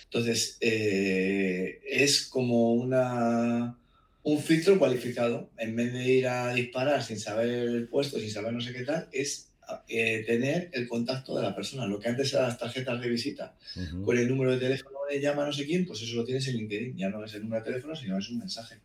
Entonces, 0.05 0.57
eh, 0.61 1.81
es 1.85 2.25
como 2.27 2.73
una, 2.73 3.77
un 4.23 4.39
filtro 4.39 4.77
cualificado. 4.77 5.49
En 5.57 5.75
vez 5.75 5.93
de 5.93 6.03
ir 6.05 6.27
a 6.27 6.53
disparar 6.53 7.03
sin 7.03 7.19
saber 7.19 7.49
el 7.49 7.87
puesto, 7.87 8.19
sin 8.19 8.29
saber 8.29 8.53
no 8.53 8.61
sé 8.61 8.73
qué 8.73 8.83
tal, 8.83 9.07
es 9.11 9.50
eh, 9.87 10.23
tener 10.25 10.69
el 10.73 10.87
contacto 10.87 11.35
de 11.35 11.43
la 11.43 11.55
persona. 11.55 11.85
Lo 11.85 11.99
que 11.99 12.09
antes 12.09 12.33
eran 12.33 12.47
las 12.47 12.57
tarjetas 12.57 12.99
de 13.01 13.09
visita 13.09 13.55
con 14.03 14.17
el 14.17 14.27
número 14.27 14.51
de 14.51 14.59
teléfono 14.59 14.99
de 15.09 15.19
llama 15.19 15.45
no 15.45 15.53
sé 15.53 15.65
quién, 15.65 15.85
pues 15.85 16.01
eso 16.01 16.15
lo 16.15 16.23
tienes 16.23 16.47
en 16.47 16.57
LinkedIn. 16.57 16.97
Ya 16.97 17.09
no 17.09 17.23
es 17.23 17.33
el 17.33 17.43
número 17.43 17.63
de 17.63 17.71
teléfono, 17.71 17.95
sino 17.95 18.17
es 18.17 18.29
un 18.29 18.39
mensaje. 18.39 18.75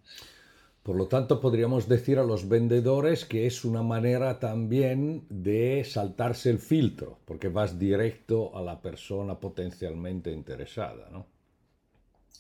Por 0.87 0.95
lo 0.95 1.09
tanto, 1.09 1.41
podríamos 1.41 1.89
decir 1.89 2.17
a 2.19 2.23
los 2.23 2.49
vendedores 2.49 3.25
que 3.25 3.47
es 3.47 3.65
una 3.65 3.83
manera 3.83 4.39
también 4.39 5.25
de 5.29 5.85
saltarse 5.85 6.49
el 6.49 6.61
filtro, 6.61 7.19
porque 7.25 7.49
vas 7.49 7.77
directo 7.77 8.57
a 8.57 8.63
la 8.63 8.81
persona 8.81 9.41
potencialmente 9.41 10.31
interesada, 10.31 11.09
¿no? 11.11 11.27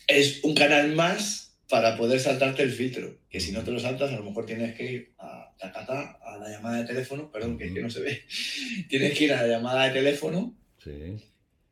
Es 0.06 0.44
un 0.44 0.54
canal 0.54 0.94
más 0.94 1.56
para 1.68 1.96
poder 1.96 2.20
saltarte 2.20 2.62
el 2.62 2.70
filtro, 2.70 3.16
que 3.28 3.40
si 3.40 3.50
no 3.50 3.64
te 3.64 3.72
lo 3.72 3.80
saltas, 3.80 4.12
a 4.12 4.16
lo 4.16 4.22
mejor 4.22 4.46
tienes 4.46 4.76
que 4.76 4.92
ir 4.92 5.14
a, 5.18 5.35
a 5.60 6.38
la 6.38 6.48
llamada 6.50 6.78
de 6.78 6.84
teléfono, 6.84 7.30
perdón, 7.30 7.58
que, 7.58 7.72
que, 7.72 7.80
no 7.80 7.90
se 7.90 8.00
ve, 8.00 8.22
tienes 8.88 9.16
que 9.16 9.24
ir 9.24 9.32
a 9.32 9.42
la 9.42 9.48
llamada 9.48 9.86
de 9.86 9.92
teléfono 9.92 10.54
sí. 10.82 11.16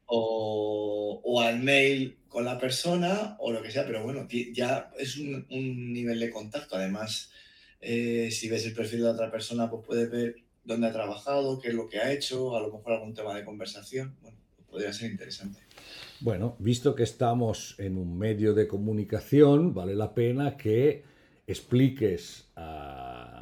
o, 0.07 1.21
o 1.23 1.41
al 1.41 1.61
mail 1.61 2.19
con 2.35 2.45
la 2.45 2.59
persona 2.59 3.37
o 3.39 3.53
lo 3.53 3.63
que 3.63 3.71
sea, 3.71 3.87
pero 3.87 4.03
bueno, 4.03 4.27
ya 4.53 4.91
es 4.99 5.19
un, 5.19 5.47
nivel 5.93 6.19
de 6.19 6.31
contacto. 6.31 6.75
Además, 6.75 7.31
eh, 7.81 8.29
si 8.33 8.49
ves 8.49 8.67
el 8.67 8.75
perfil 8.75 9.03
de 9.03 9.09
otra 9.09 9.31
persona, 9.31 9.71
pues 9.71 9.87
puedes 9.87 10.11
ver 10.11 10.35
dónde 10.65 10.89
ha 10.89 10.93
trabajado, 10.93 11.61
qué 11.61 11.69
es 11.69 11.75
lo 11.75 11.89
que 11.89 12.01
ha 12.01 12.13
hecho, 12.13 12.57
a 12.57 12.61
lo 12.61 12.73
mejor 12.73 12.95
algún 12.95 13.15
tema 13.15 13.37
de 13.37 13.45
conversación. 13.45 14.17
Bueno, 14.21 14.37
podría 14.69 14.93
ser 14.93 15.13
interesante. 15.13 15.61
Bueno, 16.19 16.57
visto 16.59 16.97
que 16.97 17.05
estamos 17.05 17.77
en 17.79 17.99
un 17.99 18.19
medio 18.19 18.53
de 18.53 18.67
comunicación, 18.67 19.73
vale 19.73 19.95
la 19.95 20.13
pena 20.13 20.57
que 20.57 21.05
expliques 21.47 22.49
a, 22.57 23.34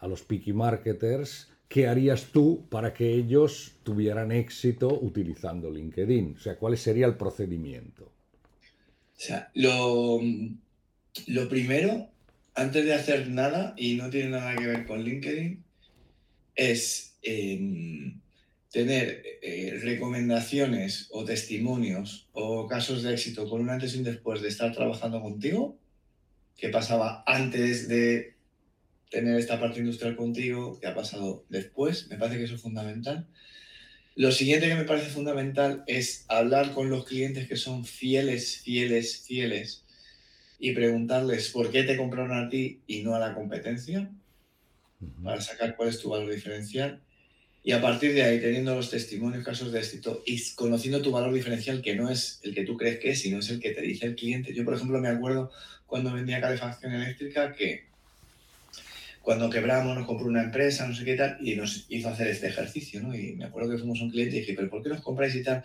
a 0.00 0.08
los 0.08 0.22
picky 0.22 0.52
marketers 0.52 1.50
qué 1.70 1.86
harías 1.86 2.26
tú 2.32 2.66
para 2.68 2.92
que 2.92 3.14
ellos 3.14 3.76
tuvieran 3.84 4.32
éxito 4.32 4.98
utilizando 5.00 5.70
LinkedIn. 5.70 6.34
O 6.36 6.40
sea, 6.40 6.56
cuál 6.56 6.76
sería 6.76 7.06
el 7.06 7.14
procedimiento. 7.14 8.04
O 8.04 9.22
sea, 9.22 9.50
lo, 9.54 10.20
lo 11.28 11.48
primero, 11.48 12.08
antes 12.56 12.84
de 12.84 12.92
hacer 12.92 13.28
nada, 13.28 13.74
y 13.76 13.94
no 13.94 14.10
tiene 14.10 14.30
nada 14.30 14.56
que 14.56 14.66
ver 14.66 14.84
con 14.84 15.04
LinkedIn, 15.04 15.62
es 16.56 17.14
em, 17.22 18.18
tener 18.72 19.22
eh, 19.40 19.78
recomendaciones 19.80 21.08
o 21.12 21.24
testimonios 21.24 22.28
o 22.32 22.66
casos 22.66 23.04
de 23.04 23.12
éxito 23.12 23.48
con 23.48 23.60
un 23.60 23.70
antes 23.70 23.94
y 23.94 23.98
un 23.98 24.04
después 24.04 24.42
de 24.42 24.48
estar 24.48 24.74
trabajando 24.74 25.22
contigo, 25.22 25.78
qué 26.56 26.68
pasaba 26.68 27.22
antes 27.26 27.86
de 27.86 28.34
tener 29.10 29.38
esta 29.38 29.60
parte 29.60 29.80
industrial 29.80 30.16
contigo, 30.16 30.78
qué 30.80 30.86
ha 30.86 30.94
pasado 30.94 31.44
después, 31.48 32.08
me 32.08 32.16
parece 32.16 32.38
que 32.38 32.44
eso 32.44 32.54
es 32.54 32.62
fundamental. 32.62 33.26
Lo 34.14 34.32
siguiente 34.32 34.68
que 34.68 34.74
me 34.74 34.84
parece 34.84 35.10
fundamental 35.10 35.84
es 35.86 36.24
hablar 36.28 36.72
con 36.72 36.90
los 36.90 37.04
clientes 37.04 37.48
que 37.48 37.56
son 37.56 37.84
fieles, 37.84 38.58
fieles, 38.58 39.24
fieles 39.26 39.84
y 40.58 40.72
preguntarles 40.72 41.48
por 41.50 41.70
qué 41.70 41.84
te 41.84 41.96
compraron 41.96 42.36
a 42.36 42.48
ti 42.48 42.80
y 42.86 43.02
no 43.02 43.14
a 43.14 43.18
la 43.18 43.34
competencia, 43.34 44.10
para 45.22 45.40
sacar 45.40 45.76
cuál 45.76 45.88
es 45.88 46.00
tu 46.00 46.10
valor 46.10 46.32
diferencial. 46.32 47.02
Y 47.62 47.72
a 47.72 47.80
partir 47.80 48.14
de 48.14 48.22
ahí, 48.22 48.40
teniendo 48.40 48.74
los 48.74 48.90
testimonios, 48.90 49.44
casos 49.44 49.72
de 49.72 49.80
éxito 49.80 50.22
y 50.26 50.40
conociendo 50.54 51.02
tu 51.02 51.10
valor 51.10 51.32
diferencial, 51.32 51.82
que 51.82 51.94
no 51.94 52.10
es 52.10 52.40
el 52.42 52.54
que 52.54 52.64
tú 52.64 52.76
crees 52.76 52.98
que 52.98 53.10
es, 53.10 53.20
sino 53.20 53.38
es 53.38 53.50
el 53.50 53.60
que 53.60 53.70
te 53.70 53.82
dice 53.82 54.06
el 54.06 54.14
cliente. 54.14 54.54
Yo, 54.54 54.64
por 54.64 54.74
ejemplo, 54.74 54.98
me 55.00 55.08
acuerdo 55.08 55.50
cuando 55.86 56.12
vendía 56.12 56.40
calefacción 56.40 56.94
eléctrica 56.94 57.52
que 57.52 57.89
cuando 59.22 59.50
quebramos 59.50 59.96
nos 59.96 60.06
compró 60.06 60.26
una 60.26 60.42
empresa, 60.42 60.86
no 60.86 60.94
sé 60.94 61.04
qué 61.04 61.14
tal, 61.14 61.36
y 61.40 61.54
nos 61.54 61.86
hizo 61.88 62.08
hacer 62.08 62.28
este 62.28 62.48
ejercicio, 62.48 63.02
¿no? 63.02 63.14
Y 63.14 63.34
me 63.34 63.44
acuerdo 63.44 63.70
que 63.70 63.78
fuimos 63.78 64.00
a 64.00 64.04
un 64.04 64.10
cliente 64.10 64.36
y 64.36 64.40
dije, 64.40 64.54
¿pero 64.54 64.70
por 64.70 64.82
qué 64.82 64.88
nos 64.88 65.02
compráis 65.02 65.34
y 65.34 65.42
tal? 65.42 65.62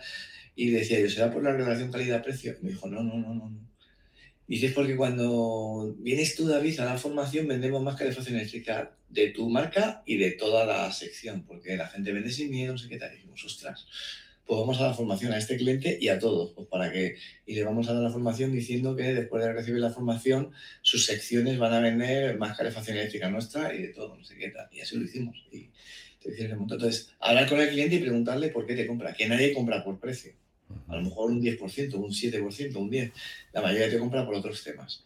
Y 0.54 0.70
decía 0.70 1.00
yo, 1.00 1.08
¿será 1.08 1.30
por 1.30 1.42
la 1.42 1.52
relación 1.52 1.90
calidad-precio? 1.90 2.56
Me 2.62 2.70
dijo, 2.70 2.86
no, 2.88 3.02
no, 3.02 3.16
no, 3.18 3.34
no. 3.34 3.52
Dices 4.46 4.72
porque 4.72 4.94
cuando 4.94 5.96
vienes 5.98 6.36
tú, 6.36 6.46
David, 6.46 6.78
a 6.80 6.84
la 6.84 6.98
formación 6.98 7.48
vendemos 7.48 7.82
más 7.82 7.96
calefacción 7.96 8.36
eléctrica 8.36 8.96
de 9.08 9.30
tu 9.30 9.48
marca 9.48 10.02
y 10.06 10.18
de 10.18 10.32
toda 10.32 10.64
la 10.64 10.92
sección, 10.92 11.44
porque 11.44 11.76
la 11.76 11.88
gente 11.88 12.12
vende 12.12 12.30
sin 12.30 12.50
miedo, 12.50 12.72
no 12.72 12.78
sé 12.78 12.88
qué 12.88 12.98
tal. 12.98 13.12
Y 13.12 13.16
dijimos, 13.16 13.44
ostras, 13.44 13.86
pues 14.46 14.60
vamos 14.60 14.80
a 14.80 14.84
dar 14.84 14.94
formación 14.94 15.32
a 15.32 15.38
este 15.38 15.56
cliente 15.56 15.98
y 16.00 16.08
a 16.08 16.18
todos, 16.20 16.52
pues 16.52 16.68
para 16.68 16.92
que, 16.92 17.16
y 17.46 17.54
le 17.54 17.64
vamos 17.64 17.88
a 17.88 17.94
dar 17.94 18.02
la 18.02 18.10
formación 18.10 18.52
diciendo 18.52 18.94
que 18.94 19.12
después 19.12 19.42
de 19.44 19.52
recibir 19.52 19.80
la 19.80 19.90
formación, 19.90 20.52
sus 20.82 21.04
secciones 21.04 21.58
van 21.58 21.72
a 21.72 21.80
vender 21.80 22.38
más 22.38 22.56
calefacción 22.56 22.96
eléctrica 22.96 23.28
nuestra 23.28 23.74
y 23.74 23.82
de 23.82 23.88
todo, 23.88 24.16
no 24.16 24.24
sé 24.24 24.36
qué 24.36 24.50
tal. 24.50 24.68
Y 24.70 24.80
así 24.80 24.96
lo 24.96 25.04
hicimos. 25.04 25.36
Y 25.50 25.68
Entonces, 26.24 27.10
hablar 27.18 27.48
con 27.48 27.60
el 27.60 27.70
cliente 27.70 27.96
y 27.96 27.98
preguntarle 27.98 28.48
por 28.50 28.66
qué 28.66 28.76
te 28.76 28.86
compra, 28.86 29.14
que 29.14 29.26
nadie 29.26 29.52
compra 29.52 29.82
por 29.82 29.98
precio. 29.98 30.32
A 30.88 30.96
lo 30.96 31.02
mejor 31.02 31.30
un 31.30 31.42
10%, 31.42 31.94
un 31.94 32.10
7%, 32.10 32.76
un 32.76 32.90
10%. 32.90 33.12
La 33.52 33.62
mayoría 33.62 33.90
te 33.90 33.98
compra 33.98 34.24
por 34.24 34.36
otros 34.36 34.62
temas. 34.62 35.04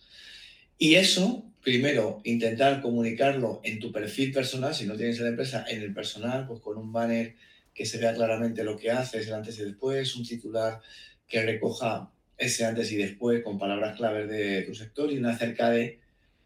Y 0.76 0.94
eso, 0.94 1.44
primero, 1.62 2.20
intentar 2.25 2.82
comunicarlo 2.82 3.61
en 3.64 3.78
tu 3.80 3.90
perfil 3.90 4.32
personal, 4.32 4.75
si 4.75 4.87
no 4.87 4.97
tienes 4.97 5.18
la 5.20 5.28
empresa, 5.28 5.64
en 5.68 5.82
el 5.82 5.94
personal, 5.94 6.47
pues 6.47 6.61
con 6.61 6.76
un 6.76 6.92
banner 6.92 7.37
que 7.80 7.87
se 7.87 7.96
vea 7.96 8.12
claramente 8.12 8.62
lo 8.62 8.76
que 8.76 8.90
haces, 8.90 9.26
el 9.26 9.32
antes 9.32 9.58
y 9.58 9.64
después, 9.64 10.14
un 10.14 10.26
titular 10.26 10.82
que 11.26 11.42
recoja 11.42 12.10
ese 12.37 12.66
antes 12.66 12.92
y 12.92 12.96
después 12.96 13.42
con 13.42 13.58
palabras 13.58 13.96
claves 13.96 14.28
de 14.28 14.60
tu 14.64 14.75
sector 14.75 15.10
y 15.10 15.16
una 15.16 15.30
acerca 15.30 15.70
de 15.70 15.99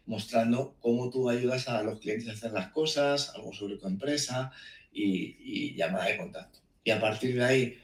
mostrando 0.05 0.77
cómo 0.79 1.09
tú 1.09 1.29
ayudas 1.29 1.67
a 1.67 1.83
los 1.83 1.99
clientes 1.99 2.29
a 2.29 2.31
hacer 2.31 2.53
las 2.53 2.69
cosas, 2.69 3.33
algo 3.35 3.51
sobre 3.51 3.75
tu 3.75 3.85
empresa 3.85 4.53
y, 4.93 5.75
llamada 5.75 6.05
de 6.05 6.15
contacto. 6.15 6.59
Y 6.85 6.91
a 6.91 7.01
partir 7.01 7.35
de 7.35 7.43
ahí, 7.43 7.79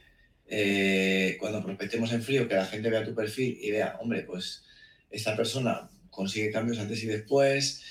eh, 0.48 1.36
cuando 1.38 1.62
prospectemos 1.62 2.14
en 2.14 2.24
frío, 2.24 2.48
que 2.48 2.56
la 2.56 2.68
gente 2.68 2.90
vea 2.90 3.04
tu 3.04 3.14
perfil 3.14 3.58
y 3.62 3.70
vea, 3.72 3.98
hombre, 4.00 4.22
pues 4.22 4.64
esta 5.10 5.36
persona 5.36 5.90
consigue 6.10 6.52
cambios 6.52 6.80
antes 6.80 7.04
y 7.04 7.08
después, 7.08 7.84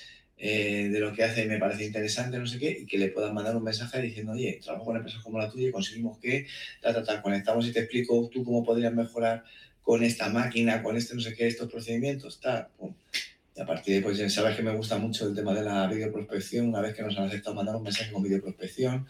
eh, 0.43 0.89
de 0.91 0.99
lo 0.99 1.13
que 1.13 1.23
hace 1.23 1.43
y 1.43 1.47
me 1.47 1.59
parece 1.59 1.85
interesante, 1.85 2.39
no 2.39 2.47
sé 2.47 2.57
qué, 2.57 2.79
y 2.81 2.87
que 2.87 2.97
le 2.97 3.09
puedan 3.09 3.31
mandar 3.31 3.55
un 3.55 3.63
mensaje 3.63 4.01
diciendo, 4.01 4.31
oye, 4.31 4.59
trabajo 4.59 4.85
con 4.85 4.97
empresas 4.97 5.21
como 5.21 5.37
la 5.37 5.47
tuya 5.47 5.67
y 5.67 5.71
conseguimos 5.71 6.17
que, 6.17 6.47
ta, 6.81 6.91
ta, 6.91 7.03
ta, 7.03 7.21
conectamos 7.21 7.67
y 7.67 7.71
te 7.71 7.81
explico 7.81 8.27
tú 8.33 8.43
cómo 8.43 8.63
podrías 8.63 8.91
mejorar 8.91 9.43
con 9.83 10.03
esta 10.03 10.29
máquina, 10.29 10.81
con 10.81 10.97
este 10.97 11.13
no 11.13 11.21
sé 11.21 11.35
qué, 11.35 11.45
estos 11.45 11.71
procedimientos, 11.71 12.39
tal, 12.39 12.69
Y 13.55 13.61
a 13.61 13.67
partir 13.67 13.93
de 13.93 13.97
ahí, 13.99 14.03
pues 14.03 14.17
ya 14.17 14.27
sabes 14.31 14.55
que 14.55 14.63
me 14.63 14.75
gusta 14.75 14.97
mucho 14.97 15.27
el 15.27 15.35
tema 15.35 15.53
de 15.53 15.61
la 15.61 15.85
videoprospección, 15.85 16.69
una 16.69 16.81
vez 16.81 16.95
que 16.95 17.03
nos 17.03 17.15
han 17.19 17.25
aceptado 17.25 17.55
mandar 17.55 17.75
un 17.75 17.83
mensaje 17.83 18.11
con 18.11 18.23
videoprospección. 18.23 19.05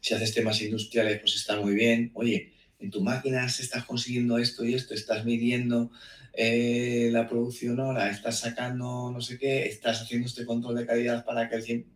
Si 0.00 0.14
haces 0.14 0.34
temas 0.34 0.60
industriales, 0.62 1.20
pues 1.20 1.36
está 1.36 1.60
muy 1.60 1.74
bien. 1.74 2.10
Oye, 2.14 2.50
en 2.80 2.90
tu 2.90 3.02
máquina 3.02 3.46
estás 3.46 3.84
consiguiendo 3.84 4.38
esto 4.38 4.64
y 4.64 4.74
esto, 4.74 4.94
estás 4.94 5.24
midiendo 5.24 5.90
eh, 6.32 7.10
la 7.12 7.28
producción 7.28 7.78
ahora, 7.80 8.10
estás 8.10 8.40
sacando 8.40 9.10
no 9.12 9.20
sé 9.20 9.38
qué, 9.38 9.66
estás 9.66 10.02
haciendo 10.02 10.26
este 10.26 10.46
control 10.46 10.76
de 10.76 10.86
calidad 10.86 11.24
para 11.24 11.48
que 11.48 11.56
el 11.56 11.86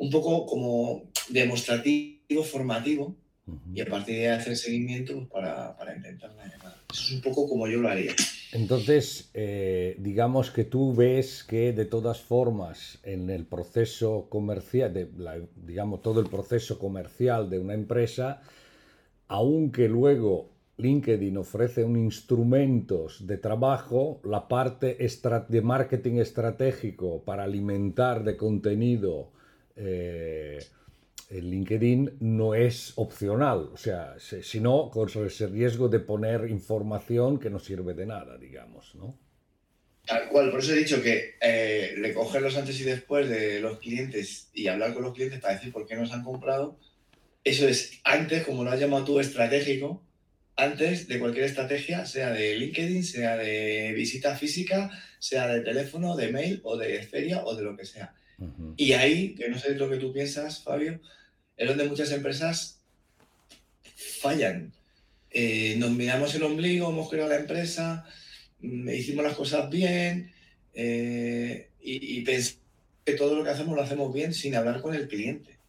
un 0.00 0.10
poco 0.10 0.46
como 0.46 1.10
demostrativo, 1.28 2.42
formativo, 2.42 3.14
y 3.74 3.80
a 3.80 3.86
partir 3.86 4.16
de 4.16 4.30
hacer 4.30 4.56
seguimiento 4.56 5.14
pues, 5.14 5.28
para, 5.28 5.76
para, 5.76 5.96
intentar 5.96 6.32
la 6.36 6.46
llamada. 6.46 6.76
Eso 6.90 7.02
es 7.02 7.12
un 7.12 7.20
poco 7.20 7.48
como 7.48 7.66
yo 7.66 7.78
lo 7.78 7.88
haría. 7.88 8.14
Entonces, 8.52 9.30
eh, 9.34 9.96
digamos 9.98 10.50
que 10.50 10.64
tú 10.64 10.94
ves 10.94 11.44
que 11.44 11.72
de 11.72 11.84
todas 11.84 12.20
formas 12.20 12.98
en 13.02 13.28
el 13.30 13.44
proceso 13.44 14.28
comercial, 14.28 14.94
de 14.94 15.08
digamos 15.56 16.02
todo 16.02 16.20
el 16.20 16.28
proceso 16.28 16.78
comercial 16.78 17.50
de 17.50 17.58
una 17.58 17.74
empresa, 17.74 18.40
aunque 19.30 19.88
luego 19.88 20.50
LinkedIn 20.76 21.36
ofrece 21.36 21.84
un 21.84 21.96
instrumentos 21.96 23.28
de 23.28 23.38
trabajo, 23.38 24.20
la 24.24 24.48
parte 24.48 24.96
de 24.96 25.62
marketing 25.62 26.16
estratégico 26.16 27.22
para 27.22 27.44
alimentar 27.44 28.24
de 28.24 28.36
contenido 28.36 29.30
eh, 29.76 30.58
el 31.30 31.48
LinkedIn 31.48 32.16
no 32.18 32.56
es 32.56 32.92
opcional, 32.96 33.70
o 33.72 33.76
sea, 33.76 34.16
sino 34.18 34.90
con 34.90 35.08
ese 35.08 35.46
riesgo 35.46 35.88
de 35.88 36.00
poner 36.00 36.50
información 36.50 37.38
que 37.38 37.50
no 37.50 37.60
sirve 37.60 37.94
de 37.94 38.06
nada, 38.06 38.36
digamos, 38.36 38.96
¿no? 38.96 39.16
Tal 40.06 40.28
cual, 40.28 40.50
por 40.50 40.58
eso 40.58 40.72
he 40.72 40.78
dicho 40.78 41.00
que 41.00 41.36
eh, 41.40 41.94
recoger 41.98 42.42
los 42.42 42.56
antes 42.56 42.80
y 42.80 42.84
después 42.84 43.28
de 43.28 43.60
los 43.60 43.78
clientes 43.78 44.50
y 44.52 44.66
hablar 44.66 44.92
con 44.92 45.04
los 45.04 45.14
clientes 45.14 45.38
para 45.38 45.54
decir 45.54 45.72
por 45.72 45.86
qué 45.86 45.94
nos 45.94 46.10
han 46.12 46.24
comprado, 46.24 46.80
eso 47.44 47.68
es 47.68 48.00
antes, 48.04 48.44
como 48.44 48.64
lo 48.64 48.70
has 48.70 48.80
llamado 48.80 49.04
tú, 49.04 49.20
estratégico, 49.20 50.02
antes 50.56 51.08
de 51.08 51.18
cualquier 51.18 51.44
estrategia, 51.44 52.04
sea 52.04 52.30
de 52.30 52.56
LinkedIn, 52.56 53.02
sea 53.04 53.36
de 53.36 53.92
visita 53.94 54.36
física, 54.36 54.90
sea 55.18 55.46
de 55.48 55.60
teléfono, 55.60 56.16
de 56.16 56.32
mail 56.32 56.60
o 56.64 56.76
de 56.76 57.02
feria 57.02 57.44
o 57.44 57.54
de 57.54 57.62
lo 57.62 57.76
que 57.76 57.86
sea. 57.86 58.14
Y 58.76 58.92
ahí, 58.92 59.34
que 59.34 59.48
no 59.48 59.58
sé 59.58 59.74
lo 59.74 59.90
que 59.90 59.98
tú 59.98 60.12
piensas, 60.12 60.62
Fabio, 60.62 61.00
es 61.56 61.68
donde 61.68 61.84
muchas 61.84 62.10
empresas 62.12 62.80
fallan. 64.20 64.72
Eh, 65.30 65.76
nos 65.76 65.90
miramos 65.90 66.34
el 66.34 66.42
ombligo, 66.42 66.90
hemos 66.90 67.10
creado 67.10 67.30
la 67.30 67.36
empresa, 67.36 68.04
mm, 68.60 68.88
hicimos 68.90 69.24
las 69.24 69.36
cosas 69.36 69.68
bien, 69.68 70.32
eh, 70.74 71.68
y, 71.82 72.18
y 72.18 72.22
pensar 72.22 72.56
que 73.04 73.12
todo 73.12 73.34
lo 73.34 73.44
que 73.44 73.50
hacemos 73.50 73.76
lo 73.76 73.82
hacemos 73.82 74.12
bien 74.12 74.32
sin 74.32 74.54
hablar 74.54 74.80
con 74.80 74.94
el 74.94 75.08
cliente. 75.08 75.59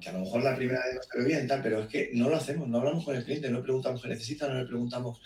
Que 0.00 0.08
a 0.08 0.12
lo 0.12 0.20
mejor 0.20 0.42
la 0.42 0.54
primera 0.54 0.80
vez 0.84 0.94
no 0.94 1.02
sale 1.02 1.24
bien, 1.24 1.46
tal, 1.48 1.62
pero 1.62 1.82
es 1.82 1.88
que 1.88 2.10
no 2.14 2.28
lo 2.28 2.36
hacemos, 2.36 2.68
no 2.68 2.78
hablamos 2.78 3.04
con 3.04 3.16
el 3.16 3.24
cliente, 3.24 3.50
no 3.50 3.58
le 3.58 3.64
preguntamos 3.64 4.00
qué 4.00 4.08
necesita, 4.08 4.46
no 4.46 4.54
le 4.54 4.66
preguntamos 4.66 5.20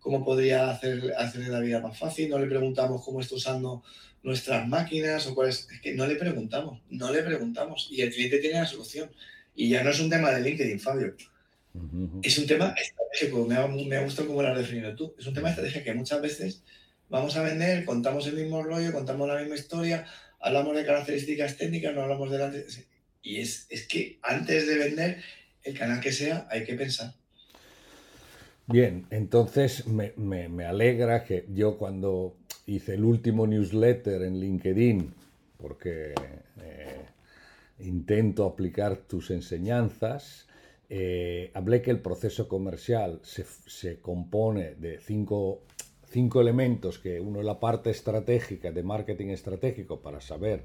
cómo 0.00 0.24
podría 0.24 0.70
hacer, 0.70 1.12
hacerle 1.16 1.48
la 1.48 1.60
vida 1.60 1.80
más 1.80 1.98
fácil, 1.98 2.30
no 2.30 2.38
le 2.38 2.46
preguntamos 2.46 3.04
cómo 3.04 3.20
está 3.20 3.34
usando 3.34 3.82
nuestras 4.22 4.66
máquinas 4.66 5.26
o 5.26 5.34
cuál 5.34 5.50
es. 5.50 5.68
Es 5.70 5.80
que 5.80 5.94
no 5.94 6.06
le 6.06 6.16
preguntamos, 6.16 6.80
no 6.88 7.12
le 7.12 7.22
preguntamos 7.22 7.88
y 7.90 8.00
el 8.00 8.12
cliente 8.12 8.38
tiene 8.38 8.60
la 8.60 8.66
solución. 8.66 9.10
Y 9.54 9.68
ya 9.68 9.84
no 9.84 9.90
es 9.90 10.00
un 10.00 10.10
tema 10.10 10.30
de 10.30 10.40
LinkedIn, 10.40 10.80
Fabio. 10.80 11.14
Es 12.22 12.38
un 12.38 12.46
tema 12.46 12.74
estratégico, 12.80 13.46
me 13.46 13.56
ha, 13.56 13.66
me 13.66 13.96
ha 13.96 14.02
gustado 14.02 14.28
cómo 14.28 14.42
lo 14.42 14.48
has 14.48 14.58
definido 14.58 14.94
tú. 14.94 15.14
Es 15.18 15.26
un 15.26 15.34
tema 15.34 15.50
estratégico 15.50 15.84
que 15.84 15.94
muchas 15.94 16.20
veces 16.22 16.62
vamos 17.08 17.36
a 17.36 17.42
vender, 17.42 17.84
contamos 17.84 18.26
el 18.26 18.34
mismo 18.34 18.62
rollo, 18.62 18.92
contamos 18.92 19.28
la 19.28 19.40
misma 19.40 19.56
historia, 19.56 20.06
hablamos 20.40 20.74
de 20.76 20.84
características 20.84 21.56
técnicas, 21.56 21.94
no 21.94 22.02
hablamos 22.02 22.30
de 22.30 22.38
la... 22.38 22.52
Y 23.24 23.40
es, 23.40 23.66
es 23.70 23.88
que 23.88 24.18
antes 24.22 24.68
de 24.68 24.78
vender, 24.78 25.22
el 25.64 25.76
canal 25.76 26.00
que 26.00 26.12
sea, 26.12 26.46
hay 26.50 26.64
que 26.64 26.74
pensar. 26.74 27.14
Bien, 28.66 29.06
entonces 29.10 29.86
me, 29.86 30.12
me, 30.16 30.48
me, 30.48 30.66
alegra 30.66 31.24
que 31.24 31.46
yo 31.48 31.76
cuando 31.76 32.36
hice 32.66 32.94
el 32.94 33.04
último 33.04 33.46
newsletter 33.46 34.22
en 34.22 34.38
LinkedIn, 34.38 35.12
porque 35.58 36.14
eh, 36.62 37.00
intento 37.80 38.46
aplicar 38.46 38.96
tus 38.96 39.30
enseñanzas, 39.30 40.46
eh, 40.90 41.50
hablé 41.54 41.80
que 41.80 41.90
el 41.90 42.00
proceso 42.00 42.46
comercial 42.46 43.20
se, 43.22 43.44
se 43.66 44.00
compone 44.00 44.74
de 44.74 45.00
cinco, 45.00 45.62
cinco, 46.10 46.42
elementos, 46.42 46.98
que 46.98 47.20
uno 47.20 47.40
es 47.40 47.46
la 47.46 47.58
parte 47.58 47.90
estratégica, 47.90 48.70
de 48.70 48.82
marketing 48.82 49.28
estratégico, 49.28 50.00
para 50.00 50.20
saber 50.20 50.64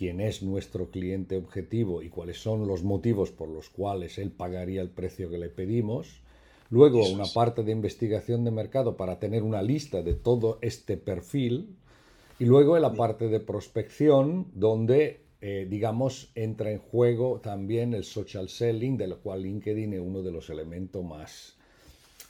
quién 0.00 0.22
es 0.22 0.42
nuestro 0.42 0.90
cliente 0.90 1.36
objetivo 1.36 2.00
y 2.00 2.08
cuáles 2.08 2.38
son 2.38 2.66
los 2.66 2.84
motivos 2.84 3.32
por 3.32 3.50
los 3.50 3.68
cuales 3.68 4.16
él 4.16 4.30
pagaría 4.30 4.80
el 4.80 4.88
precio 4.88 5.28
que 5.28 5.36
le 5.36 5.50
pedimos. 5.50 6.22
Luego, 6.70 7.06
una 7.06 7.26
parte 7.26 7.64
de 7.64 7.72
investigación 7.72 8.42
de 8.42 8.50
mercado 8.50 8.96
para 8.96 9.18
tener 9.18 9.42
una 9.42 9.60
lista 9.60 10.00
de 10.00 10.14
todo 10.14 10.58
este 10.62 10.96
perfil. 10.96 11.76
Y 12.38 12.46
luego 12.46 12.76
en 12.76 12.82
la 12.82 12.94
parte 12.94 13.28
de 13.28 13.40
prospección, 13.40 14.46
donde 14.54 15.20
eh, 15.42 15.66
digamos, 15.68 16.30
entra 16.34 16.70
en 16.70 16.78
juego 16.78 17.40
también 17.40 17.92
el 17.92 18.04
social 18.04 18.48
selling, 18.48 18.96
de 18.96 19.06
lo 19.06 19.20
cual 19.20 19.42
LinkedIn 19.42 19.92
es 19.92 20.00
uno 20.00 20.22
de 20.22 20.32
los 20.32 20.48
elementos 20.48 21.04
más, 21.04 21.56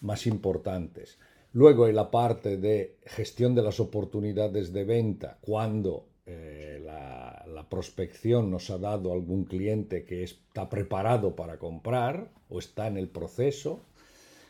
más 0.01 0.27
importantes. 0.27 1.19
Luego, 1.53 1.87
en 1.87 1.95
la 1.95 2.11
parte 2.11 2.57
de 2.57 2.97
gestión 3.07 3.55
de 3.55 3.63
las 3.63 3.79
oportunidades 3.79 4.73
de 4.73 4.83
venta, 4.83 5.39
cuando 5.41 6.10
eh, 6.31 6.81
la, 6.85 7.67
prospección 7.69 8.51
nos 8.51 8.69
ha 8.71 8.79
dado 8.79 9.13
algún 9.13 9.45
cliente 9.45 10.05
que 10.05 10.25
está 10.25 10.69
preparado 10.69 11.37
para 11.37 11.59
comprar 11.59 12.29
o 12.49 12.59
está 12.59 12.89
en 12.89 12.97
el 12.97 13.09
proceso. 13.09 13.81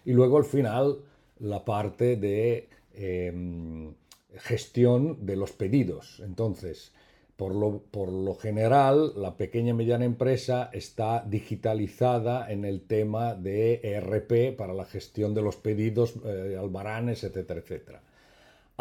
Y 0.07 0.13
luego, 0.13 0.39
al 0.39 0.47
final, 0.47 1.01
la 1.39 1.65
parte 1.67 2.17
de 2.17 2.69
eh, 2.95 3.93
gestión 4.39 5.27
de 5.27 5.37
los 5.37 5.53
pedidos. 5.53 6.23
Entonces, 6.25 6.93
por 7.37 7.55
lo, 7.55 7.83
por 7.91 8.11
lo, 8.11 8.35
general, 8.35 9.13
la 9.17 9.37
pequeña 9.37 9.71
y 9.71 9.75
mediana 9.75 10.05
empresa 10.05 10.71
está 10.73 11.25
digitalizada 11.27 12.51
en 12.51 12.65
el 12.65 12.83
tema 12.83 13.35
de 13.35 13.81
ERP 13.83 14.57
para 14.57 14.73
la 14.73 14.85
gestión 14.85 15.35
de 15.35 15.43
los 15.43 15.57
pedidos, 15.57 16.15
eh, 16.25 16.57
albaranes, 16.59 17.25
etcétera, 17.25 17.61
etcétera. 17.61 18.03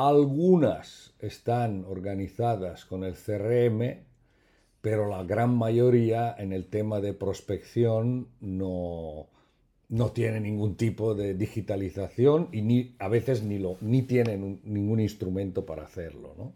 Algunas 0.01 1.13
están 1.19 1.83
organizadas 1.83 2.85
con 2.85 3.03
el 3.03 3.15
CRM, 3.15 3.97
pero 4.79 5.09
la 5.09 5.23
gran 5.23 5.53
mayoría 5.53 6.33
en 6.38 6.53
el 6.53 6.67
tema 6.67 7.01
de 7.01 7.13
prospección 7.13 8.29
no, 8.39 9.27
no 9.89 10.12
tiene 10.13 10.39
ningún 10.39 10.77
tipo 10.77 11.15
de 11.15 11.33
digitalización 11.33 12.47
y 12.53 12.95
a 12.97 13.09
veces 13.09 13.43
ni, 13.43 13.59
lo, 13.59 13.75
ni 13.81 14.03
tienen 14.03 14.62
ningún 14.63 15.01
instrumento 15.01 15.65
para 15.65 15.83
hacerlo. 15.83 16.53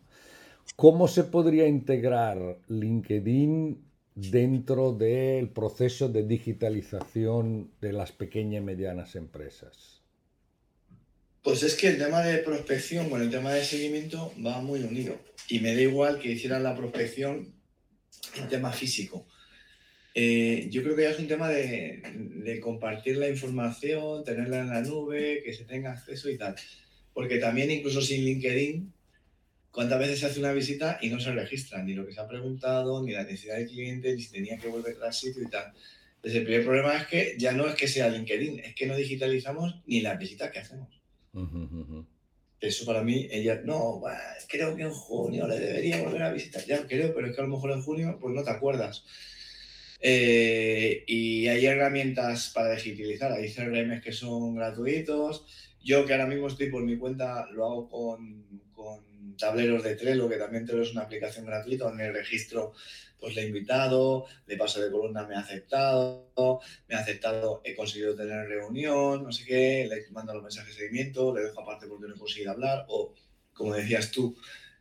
¿Cómo 0.77 1.09
se 1.09 1.25
podría 1.25 1.67
integrar 1.67 2.59
LinkedIn 2.69 3.77
dentro 4.15 4.93
del 4.93 5.49
proceso 5.49 6.07
de 6.07 6.23
digitalización 6.23 7.71
de 7.81 7.91
las 7.91 8.13
pequeñas 8.13 8.61
y 8.61 8.65
medianas 8.65 9.17
empresas? 9.17 10.02
Pues 11.43 11.61
es 11.61 11.75
que 11.75 11.89
el 11.89 11.97
tema 11.97 12.23
de 12.23 12.37
prospección 12.37 13.09
con 13.09 13.21
el 13.21 13.29
tema 13.29 13.53
de 13.53 13.65
seguimiento 13.65 14.33
va 14.43 14.61
muy 14.61 14.79
unido. 14.79 15.19
Y 15.49 15.59
me 15.59 15.75
da 15.75 15.81
igual 15.81 16.17
que 16.17 16.31
hicieran 16.31 16.63
la 16.63 16.73
prospección 16.73 17.53
en 18.35 18.47
tema 18.47 18.71
físico. 18.71 19.27
Eh, 20.15 20.69
yo 20.71 20.83
creo 20.83 20.95
que 20.95 21.01
ya 21.01 21.09
es 21.09 21.19
un 21.19 21.27
tema 21.27 21.49
de, 21.49 22.59
compartir 22.61 23.17
la 23.17 23.27
información, 23.27 24.23
tenerla 24.23 24.61
en 24.61 24.69
la 24.69 24.81
nube, 24.83 25.41
que 25.43 25.51
se 25.51 25.65
tenga 25.65 25.91
acceso 25.91 26.29
y 26.29 26.37
tal. 26.37 26.55
Porque 27.13 27.39
también 27.39 27.69
incluso 27.71 28.01
sin 28.01 28.23
LinkedIn 28.23 28.93
cuántas 29.69 29.99
veces 29.99 30.19
se 30.21 30.27
hace 30.27 30.39
una 30.39 30.53
visita 30.53 30.97
y 31.01 31.09
no 31.09 31.19
se 31.19 31.33
registra 31.33 31.83
ni 31.83 31.93
lo 31.93 32.05
que 32.05 32.13
se 32.13 32.21
ha 32.21 32.27
preguntado, 32.27 33.03
ni 33.03 33.11
la 33.11 33.23
necesidad 33.23 33.57
del 33.57 33.67
cliente, 33.67 34.15
ni 34.15 34.21
si 34.21 34.31
tenía 34.31 34.57
que 34.57 34.69
volver 34.69 34.95
al 35.03 35.13
sitio 35.13 35.43
y 35.43 35.49
tal. 35.49 35.73
Entonces, 36.15 36.39
el 36.39 36.45
primer 36.45 36.63
problema 36.63 36.95
es 36.95 37.07
que 37.07 37.35
ya 37.37 37.51
no 37.51 37.67
es 37.67 37.75
que 37.75 37.89
sea 37.89 38.07
LinkedIn, 38.07 38.59
es 38.59 38.75
que 38.75 38.85
no 38.85 38.95
digitalizamos 38.95 39.81
ni 39.85 39.99
las 39.99 40.17
visitas 40.17 40.49
que 40.49 40.59
hacemos. 40.59 41.02
Eso 42.59 42.85
para 42.85 43.03
mí, 43.03 43.27
ella, 43.29 43.61
no, 43.65 44.01
creo 44.47 44.75
que 44.75 44.83
en 44.83 44.91
junio 44.91 45.47
le 45.47 45.59
debería 45.59 46.01
volver 46.01 46.23
a 46.23 46.31
visitar. 46.31 46.63
Ya 46.65 46.87
creo, 46.87 47.13
pero 47.13 47.27
es 47.27 47.35
que 47.35 47.41
a 47.41 47.45
lo 47.45 47.49
mejor 47.49 47.71
en 47.71 47.81
junio 47.81 48.17
pues 48.21 48.33
no 48.33 48.43
te 48.43 48.51
acuerdas. 48.51 49.03
Eh, 49.99 51.03
y 51.07 51.47
hay 51.47 51.65
herramientas 51.65 52.51
para 52.53 52.75
digitalizar, 52.75 53.31
hay 53.31 53.51
CRM 53.51 54.01
que 54.01 54.11
son 54.11 54.55
gratuitos. 54.55 55.45
Yo 55.81 56.05
que 56.05 56.13
ahora 56.13 56.27
mismo 56.27 56.47
estoy 56.47 56.69
por 56.69 56.83
mi 56.83 56.97
cuenta, 56.97 57.47
lo 57.51 57.65
hago 57.65 57.89
con, 57.89 58.69
con 58.73 59.35
tableros 59.37 59.83
de 59.83 59.95
Trello, 59.95 60.29
que 60.29 60.37
también 60.37 60.65
Trello 60.65 60.83
es 60.83 60.91
una 60.91 61.03
aplicación 61.03 61.45
gratuita, 61.45 61.85
donde 61.85 62.11
registro 62.11 62.73
pues 63.23 63.35
le 63.35 63.43
he 63.43 63.47
invitado, 63.47 64.25
de 64.45 64.57
paso 64.57 64.81
de 64.81 64.91
columna 64.91 65.25
me 65.25 65.35
ha 65.35 65.39
aceptado, 65.39 66.59
me 66.89 66.95
ha 66.95 66.99
aceptado, 66.99 67.61
he 67.63 67.73
conseguido 67.73 68.13
tener 68.17 68.49
reunión, 68.49 69.23
no 69.23 69.31
sé 69.31 69.45
qué, 69.45 69.87
le 69.89 70.11
mando 70.11 70.33
los 70.33 70.43
mensajes 70.43 70.75
de 70.75 70.81
seguimiento, 70.81 71.33
le 71.33 71.43
dejo 71.43 71.61
aparte 71.61 71.87
porque 71.87 72.09
no 72.09 72.15
he 72.15 72.19
conseguido 72.19 72.51
hablar, 72.51 72.83
o 72.89 73.13
como 73.53 73.75
decías 73.75 74.11
tú, 74.11 74.35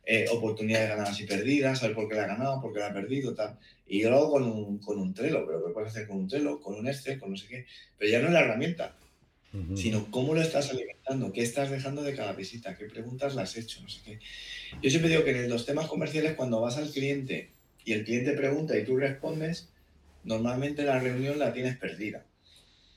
eh, 0.05 0.25
oportunidades 0.29 0.89
ganadas 0.89 1.21
y 1.21 1.25
perdidas, 1.25 1.79
saber 1.79 1.95
por 1.95 2.09
qué 2.09 2.15
la 2.15 2.25
ha 2.25 2.27
ganado, 2.27 2.59
por 2.59 2.73
qué 2.73 2.79
la 2.79 2.87
ha 2.87 2.93
perdido, 2.93 3.33
tal. 3.33 3.57
Y 3.87 4.01
yo 4.01 4.09
lo 4.09 4.17
hago 4.17 4.31
con 4.31 4.43
un, 4.43 4.79
con 4.79 4.99
un 4.99 5.13
Trello, 5.13 5.45
pero 5.45 5.65
lo 5.65 5.73
puedes 5.73 5.91
hacer 5.91 6.05
con 6.05 6.17
un 6.17 6.27
Trello, 6.27 6.59
con 6.59 6.75
un 6.75 6.85
Excel, 6.85 7.21
con 7.21 7.31
no 7.31 7.37
sé 7.37 7.47
qué, 7.47 7.65
pero 7.97 8.11
ya 8.11 8.19
no 8.19 8.27
es 8.27 8.33
la 8.33 8.41
herramienta 8.41 8.97
sino 9.75 10.09
cómo 10.09 10.33
lo 10.33 10.41
estás 10.41 10.71
alimentando, 10.71 11.31
qué 11.31 11.43
estás 11.43 11.69
dejando 11.69 12.01
de 12.01 12.15
cada 12.15 12.33
visita, 12.33 12.75
qué 12.75 12.85
preguntas 12.85 13.35
le 13.35 13.43
has 13.43 13.55
hecho, 13.55 13.81
no 13.81 13.89
sé 13.89 13.99
qué. 14.03 14.19
Yo 14.81 14.89
siempre 14.89 15.11
digo 15.11 15.23
que 15.23 15.43
en 15.43 15.49
los 15.49 15.67
temas 15.67 15.87
comerciales, 15.87 16.33
cuando 16.33 16.59
vas 16.59 16.77
al 16.77 16.89
cliente 16.89 17.51
y 17.85 17.93
el 17.93 18.05
cliente 18.05 18.33
pregunta 18.33 18.77
y 18.77 18.85
tú 18.85 18.97
respondes, 18.97 19.69
normalmente 20.23 20.83
la 20.83 20.99
reunión 20.99 21.39
la 21.39 21.53
tienes 21.53 21.77
perdida. 21.77 22.25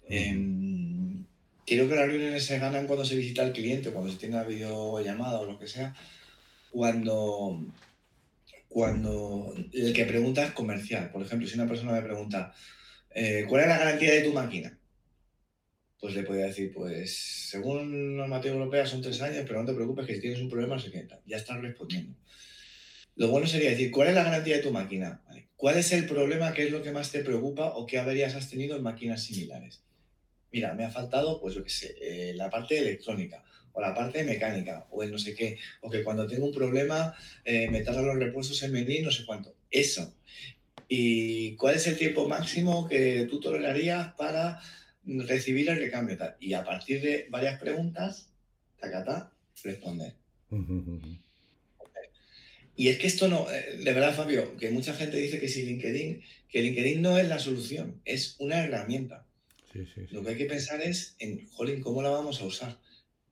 Em, 0.08 1.24
creo 1.66 1.88
que 1.88 1.94
las 1.96 2.06
reuniones 2.06 2.44
se 2.44 2.58
ganan 2.58 2.86
cuando 2.86 3.04
se 3.04 3.16
visita 3.16 3.42
al 3.42 3.52
cliente, 3.52 3.90
cuando 3.90 4.10
se 4.12 4.18
tiene 4.18 4.36
una 4.36 4.44
videollamada 4.44 5.40
o 5.40 5.46
lo 5.46 5.58
que 5.58 5.66
sea, 5.66 5.94
cuando, 6.70 7.64
cuando 8.68 9.54
el 9.72 9.92
que 9.92 10.04
pregunta 10.04 10.44
es 10.44 10.52
comercial. 10.52 11.10
Por 11.10 11.22
ejemplo, 11.22 11.48
si 11.48 11.54
una 11.54 11.68
persona 11.68 11.92
me 11.92 12.02
pregunta, 12.02 12.54
eh, 13.14 13.46
¿cuál 13.48 13.62
es 13.62 13.68
la 13.68 13.78
garantía 13.78 14.14
de 14.14 14.22
tu 14.22 14.32
máquina? 14.32 14.78
pues 16.00 16.14
le 16.14 16.22
podía 16.22 16.46
decir, 16.46 16.72
pues 16.72 17.48
según 17.50 18.16
normativa 18.16 18.54
europea 18.54 18.86
son 18.86 19.02
tres 19.02 19.20
años, 19.22 19.44
pero 19.46 19.60
no 19.60 19.66
te 19.66 19.74
preocupes 19.74 20.06
que 20.06 20.14
si 20.14 20.20
tienes 20.20 20.40
un 20.40 20.48
problema 20.48 20.78
se 20.78 20.90
queda. 20.90 21.20
Ya 21.26 21.36
están 21.36 21.62
respondiendo. 21.62 22.14
Lo 23.16 23.28
bueno 23.28 23.46
sería 23.46 23.70
decir, 23.70 23.90
¿cuál 23.90 24.08
es 24.08 24.14
la 24.14 24.24
garantía 24.24 24.56
de 24.56 24.62
tu 24.62 24.70
máquina? 24.70 25.22
¿Cuál 25.56 25.78
es 25.78 25.92
el 25.92 26.06
problema? 26.06 26.52
¿Qué 26.52 26.64
es 26.64 26.70
lo 26.70 26.82
que 26.82 26.92
más 26.92 27.10
te 27.10 27.24
preocupa 27.24 27.76
o 27.76 27.86
qué 27.86 27.98
averías 27.98 28.34
has 28.34 28.50
tenido 28.50 28.76
en 28.76 28.82
máquinas 28.82 29.24
similares? 29.24 29.82
Mira, 30.52 30.74
me 30.74 30.84
ha 30.84 30.90
faltado, 30.90 31.40
pues 31.40 31.54
yo 31.54 31.64
qué 31.64 31.70
sé, 31.70 31.96
eh, 32.00 32.34
la 32.34 32.50
parte 32.50 32.78
electrónica 32.78 33.42
o 33.72 33.80
la 33.80 33.94
parte 33.94 34.24
mecánica 34.24 34.86
o 34.90 35.02
el 35.02 35.10
no 35.10 35.18
sé 35.18 35.34
qué, 35.34 35.58
o 35.82 35.90
que 35.90 36.02
cuando 36.02 36.26
tengo 36.26 36.46
un 36.46 36.54
problema 36.54 37.14
eh, 37.44 37.68
me 37.70 37.82
tardan 37.82 38.06
los 38.06 38.18
repuestos 38.18 38.62
en 38.62 38.72
venir, 38.72 39.04
no 39.04 39.10
sé 39.10 39.24
cuánto. 39.26 39.54
Eso. 39.70 40.14
¿Y 40.88 41.56
cuál 41.56 41.74
es 41.74 41.86
el 41.86 41.98
tiempo 41.98 42.28
máximo 42.28 42.86
que 42.88 43.26
tú 43.28 43.40
tolerarías 43.40 44.14
para 44.14 44.60
recibir 45.06 45.68
el 45.70 45.78
recambio. 45.78 46.18
Y 46.40 46.52
a 46.54 46.64
partir 46.64 47.00
de 47.00 47.26
varias 47.30 47.60
preguntas, 47.60 48.30
tacata, 48.78 49.32
responder. 49.62 50.14
Y 52.76 52.88
es 52.88 52.98
que 52.98 53.06
esto 53.06 53.26
no, 53.28 53.50
eh, 53.50 53.78
de 53.78 53.92
verdad, 53.92 54.14
Fabio, 54.14 54.56
que 54.56 54.70
mucha 54.70 54.92
gente 54.92 55.16
dice 55.16 55.40
que 55.40 55.48
si 55.48 55.62
LinkedIn, 55.64 56.22
que 56.48 56.62
LinkedIn 56.62 57.00
no 57.00 57.18
es 57.18 57.26
la 57.26 57.38
solución, 57.38 58.00
es 58.04 58.36
una 58.38 58.62
herramienta. 58.62 59.26
Lo 60.10 60.22
que 60.22 60.30
hay 60.30 60.36
que 60.36 60.46
pensar 60.46 60.80
es 60.80 61.16
en, 61.18 61.48
jolín, 61.48 61.82
¿cómo 61.82 62.02
la 62.02 62.10
vamos 62.10 62.40
a 62.40 62.46
usar? 62.46 62.78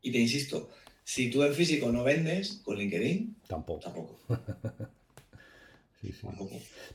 Y 0.02 0.12
te 0.12 0.18
insisto, 0.18 0.70
Si 1.06 1.30
tú 1.30 1.42
en 1.42 1.54
físico 1.54 1.92
no 1.92 2.02
vendes, 2.02 2.62
con 2.64 2.78
LinkedIn, 2.78 3.36
tampoco. 3.46 3.80
Tampoco. 3.80 4.20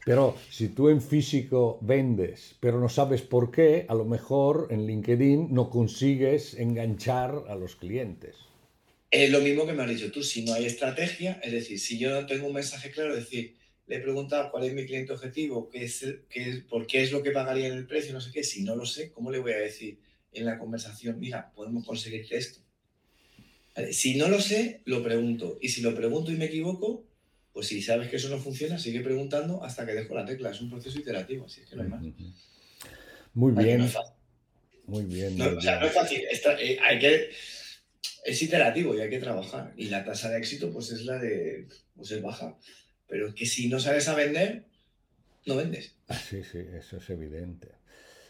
Pero 0.06 0.36
si 0.50 0.70
tú 0.70 0.90
en 0.90 1.02
físico 1.02 1.80
vendes, 1.82 2.56
pero 2.60 2.80
no 2.80 2.90
sabes 2.90 3.22
por 3.22 3.52
qué, 3.52 3.86
a 3.88 3.96
lo 3.96 4.06
mejor 4.06 4.68
en 4.70 4.86
LinkedIn 4.86 5.54
no 5.54 5.70
consigues 5.70 6.54
enganchar 6.54 7.44
a 7.48 7.56
los 7.56 7.76
clientes. 7.76 8.36
Es 9.12 9.30
lo 9.32 9.42
mismo 9.42 9.66
que 9.66 9.74
me 9.74 9.84
has 9.84 9.90
dicho 9.90 10.12
tú, 10.12 10.22
si 10.22 10.44
no 10.44 10.54
hay 10.54 10.66
estrategia, 10.66 11.40
es 11.44 11.52
decir, 11.52 11.80
si 11.80 11.98
yo 11.98 12.12
no 12.12 12.26
tengo 12.28 12.48
un 12.48 12.54
mensaje 12.54 12.92
claro, 12.92 13.16
es 13.16 13.26
decir, 13.26 13.56
le 13.88 13.96
he 13.96 14.00
preguntado 14.00 14.52
cuál 14.52 14.66
es 14.66 14.74
mi 14.74 14.86
cliente 14.86 15.14
objetivo, 15.14 15.68
qué 15.70 15.86
es, 15.86 16.06
qué 16.30 16.50
es, 16.50 16.60
por 16.62 16.86
qué 16.86 17.02
es 17.02 17.12
lo 17.12 17.24
que 17.24 17.32
pagaría 17.32 17.68
en 17.68 17.74
el 17.74 17.88
precio, 17.88 18.14
no 18.14 18.22
sé 18.22 18.32
qué, 18.32 18.44
si 18.44 18.64
no 18.64 18.76
lo 18.76 18.86
sé, 18.86 19.12
¿cómo 19.12 19.32
le 19.32 19.40
voy 19.40 19.54
a 19.54 19.58
decir 19.58 20.00
en 20.32 20.46
la 20.46 20.60
conversación, 20.60 21.20
mira, 21.20 21.52
podemos 21.56 21.86
conseguir 21.86 22.28
esto? 22.30 22.62
Si 23.92 24.16
no 24.16 24.28
lo 24.28 24.42
sé, 24.42 24.82
lo 24.86 25.04
pregunto. 25.04 25.58
Y 25.62 25.70
si 25.70 25.82
lo 25.82 25.96
pregunto 25.96 26.32
y 26.32 26.36
me 26.36 26.46
equivoco, 26.46 27.06
pues 27.54 27.68
si 27.68 27.82
sabes 27.82 28.10
que 28.10 28.18
eso 28.18 28.30
no 28.30 28.38
funciona, 28.38 28.78
sigue 28.78 29.02
preguntando 29.02 29.64
hasta 29.64 29.86
que 29.86 29.94
dejo 29.94 30.14
la 30.16 30.26
tecla. 30.26 30.52
Es 30.52 30.62
un 30.62 30.70
proceso 30.70 31.00
iterativo, 31.00 31.46
así 31.46 31.62
es 31.62 31.70
que 31.70 31.76
no 31.76 31.84
hay 31.84 31.90
más. 31.90 32.02
Muy 33.34 33.52
bien. 33.54 33.90
Muy 34.86 35.04
bien. 35.06 35.38
No, 35.38 35.58
o 35.58 35.62
sea, 35.62 35.80
no 35.80 35.88
es 35.88 35.94
fácil. 35.94 36.22
Eh, 36.60 36.78
hay 36.82 37.00
que, 37.00 37.30
es 38.26 38.42
iterativo 38.42 38.96
y 38.96 39.02
hay 39.02 39.10
que 39.10 39.20
trabajar. 39.20 39.74
Y 39.76 39.90
la 39.90 40.04
tasa 40.04 40.30
de 40.30 40.38
éxito, 40.38 40.72
pues 40.72 40.92
es 40.92 41.06
la 41.06 41.18
de, 41.18 41.68
pues 41.96 42.12
es 42.12 42.22
baja. 42.22 42.56
Pero 43.08 43.30
es 43.30 43.34
que 43.34 43.46
si 43.46 43.70
no 43.70 43.80
sabes 43.80 44.08
a 44.08 44.16
vender, 44.16 44.64
no 45.46 45.56
vendes. 45.56 45.96
Sí, 46.30 46.44
sí, 46.44 46.60
eso 46.78 46.98
es 46.98 47.10
evidente. 47.10 47.70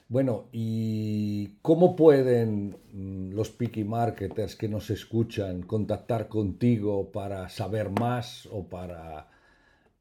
Bueno, 0.08 0.50
¿y 0.52 1.58
cómo 1.62 1.96
pueden 1.96 2.76
mm, 2.94 3.34
los 3.34 3.52
picky 3.52 3.84
marketers 3.84 4.56
que 4.56 4.68
nos 4.68 4.90
escuchan 4.90 5.62
contactar 5.62 6.28
contigo 6.28 7.12
para 7.12 7.48
saber 7.50 7.92
más 7.92 8.48
o 8.48 8.68
para 8.68 9.28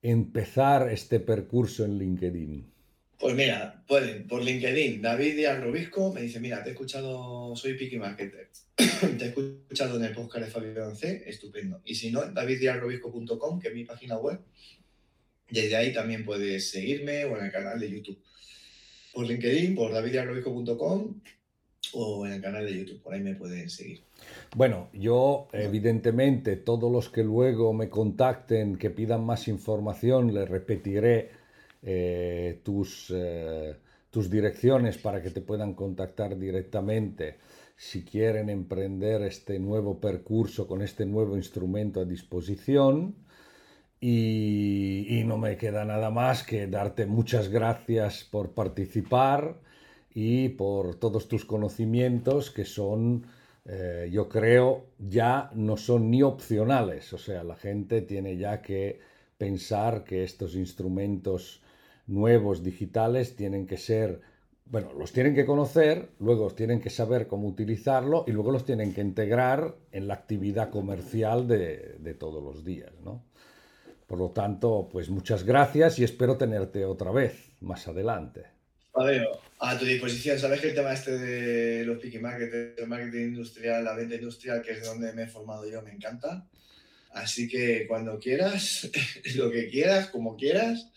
empezar 0.00 0.90
este 0.90 1.20
percurso 1.20 1.84
en 1.84 1.98
LinkedIn? 1.98 2.72
Pues 3.20 3.34
mira, 3.34 3.82
pueden 3.86 4.26
por 4.26 4.42
LinkedIn, 4.42 5.02
David 5.02 5.36
Díaz 5.36 5.60
Robisco 5.60 6.12
me 6.14 6.22
dice, 6.22 6.40
mira, 6.40 6.62
te 6.62 6.70
he 6.70 6.72
escuchado, 6.72 7.54
soy 7.54 7.74
picky 7.74 7.98
marketer, 7.98 8.48
te 9.18 9.24
he 9.24 9.28
escuchado 9.28 9.96
en 9.96 10.04
el 10.04 10.14
podcast 10.14 10.46
de 10.46 10.50
Fabio 10.50 10.94
C, 10.94 11.22
estupendo. 11.26 11.80
Y 11.84 11.94
si 11.94 12.10
no, 12.10 12.24
daviddiazrobisco.com, 12.24 13.60
que 13.60 13.68
es 13.68 13.74
mi 13.74 13.84
página 13.84 14.16
web, 14.18 14.40
desde 15.50 15.76
ahí 15.76 15.92
también 15.92 16.24
puedes 16.24 16.70
seguirme 16.70 17.24
o 17.24 17.36
en 17.38 17.46
el 17.46 17.52
canal 17.52 17.78
de 17.78 17.90
YouTube 17.90 18.18
por 19.12 19.26
LinkedIn, 19.26 19.74
por 19.74 19.92
davidiarrobico.com 19.92 21.20
o 21.94 22.26
en 22.26 22.32
el 22.34 22.42
canal 22.42 22.66
de 22.66 22.76
YouTube, 22.76 23.02
por 23.02 23.14
ahí 23.14 23.20
me 23.20 23.34
pueden 23.34 23.70
seguir. 23.70 24.02
Bueno, 24.54 24.90
yo 24.92 25.48
evidentemente 25.52 26.56
todos 26.56 26.92
los 26.92 27.08
que 27.08 27.24
luego 27.24 27.72
me 27.72 27.88
contacten, 27.88 28.76
que 28.76 28.90
pidan 28.90 29.24
más 29.24 29.48
información, 29.48 30.34
les 30.34 30.48
repetiré 30.48 31.30
eh, 31.82 32.60
tus, 32.62 33.12
eh, 33.14 33.74
tus 34.10 34.30
direcciones 34.30 34.98
para 34.98 35.22
que 35.22 35.30
te 35.30 35.40
puedan 35.40 35.74
contactar 35.74 36.38
directamente 36.38 37.36
si 37.78 38.04
quieren 38.04 38.50
emprender 38.50 39.22
este 39.22 39.60
nuevo 39.60 40.00
percurso 40.00 40.66
con 40.66 40.82
este 40.82 41.06
nuevo 41.06 41.36
instrumento 41.36 42.00
a 42.00 42.04
disposición. 42.04 43.14
Y, 44.00 45.22
no 45.26 45.38
me 45.38 45.56
queda 45.56 45.84
nada 45.84 46.10
más 46.10 46.42
que 46.42 46.66
darte 46.66 47.06
muchas 47.06 47.48
gracias 47.48 48.24
por 48.24 48.52
participar 48.52 49.60
y 50.12 50.50
por 50.50 50.96
todos 50.96 51.28
tus 51.28 51.44
conocimientos 51.44 52.50
que 52.50 52.64
son, 52.64 53.26
eh, 53.64 54.08
yo 54.12 54.28
creo, 54.28 54.86
ya 54.98 55.50
no 55.54 55.76
son 55.76 56.10
ni 56.10 56.22
opcionales. 56.22 57.12
O 57.12 57.18
sea, 57.18 57.44
la 57.44 57.56
gente 57.56 58.02
tiene 58.02 58.36
ya 58.36 58.60
que 58.60 59.00
pensar 59.36 60.02
que 60.02 60.24
estos 60.24 60.56
instrumentos 60.56 61.62
nuevos 62.08 62.64
digitales 62.64 63.36
tienen 63.36 63.66
que 63.68 63.76
ser, 63.76 64.20
bueno, 64.70 64.92
los 64.92 65.12
tienen 65.12 65.34
que 65.34 65.46
conocer, 65.46 66.10
luego 66.20 66.50
tienen 66.50 66.80
que 66.80 66.90
saber 66.90 67.26
cómo 67.26 67.48
utilizarlo 67.48 68.24
y 68.26 68.32
luego 68.32 68.50
los 68.50 68.64
tienen 68.64 68.92
que 68.92 69.00
integrar 69.00 69.74
en 69.92 70.08
la 70.08 70.14
actividad 70.14 70.70
comercial 70.70 71.48
de, 71.48 71.96
de 71.98 72.14
todos 72.14 72.42
los 72.42 72.64
días, 72.64 72.92
¿no? 73.02 73.24
Por 74.06 74.18
lo 74.18 74.30
tanto, 74.30 74.88
pues 74.90 75.10
muchas 75.10 75.44
gracias 75.44 75.98
y 75.98 76.04
espero 76.04 76.38
tenerte 76.38 76.86
otra 76.86 77.10
vez 77.10 77.52
más 77.60 77.86
adelante. 77.88 78.46
a 79.60 79.78
tu 79.78 79.84
disposición. 79.84 80.38
Sabes 80.38 80.60
que 80.60 80.68
el 80.68 80.74
tema 80.74 80.92
este 80.92 81.18
de 81.18 81.84
los 81.84 81.98
picky 81.98 82.18
market, 82.18 82.78
el 82.78 82.86
marketing 82.86 83.28
industrial, 83.28 83.84
la 83.84 83.94
venta 83.94 84.14
industrial, 84.14 84.62
que 84.62 84.72
es 84.72 84.84
donde 84.84 85.12
me 85.12 85.24
he 85.24 85.26
formado 85.26 85.68
yo, 85.68 85.82
me 85.82 85.92
encanta. 85.92 86.48
Así 87.10 87.48
que 87.48 87.86
cuando 87.86 88.18
quieras, 88.18 88.90
lo 89.36 89.50
que 89.50 89.68
quieras, 89.68 90.08
como 90.08 90.36
quieras, 90.36 90.90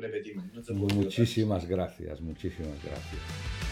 repetimos. 0.00 0.44
muchísimas 0.70 1.66
gracias, 1.66 2.20
muchísimas 2.20 2.82
gracias. 2.82 3.67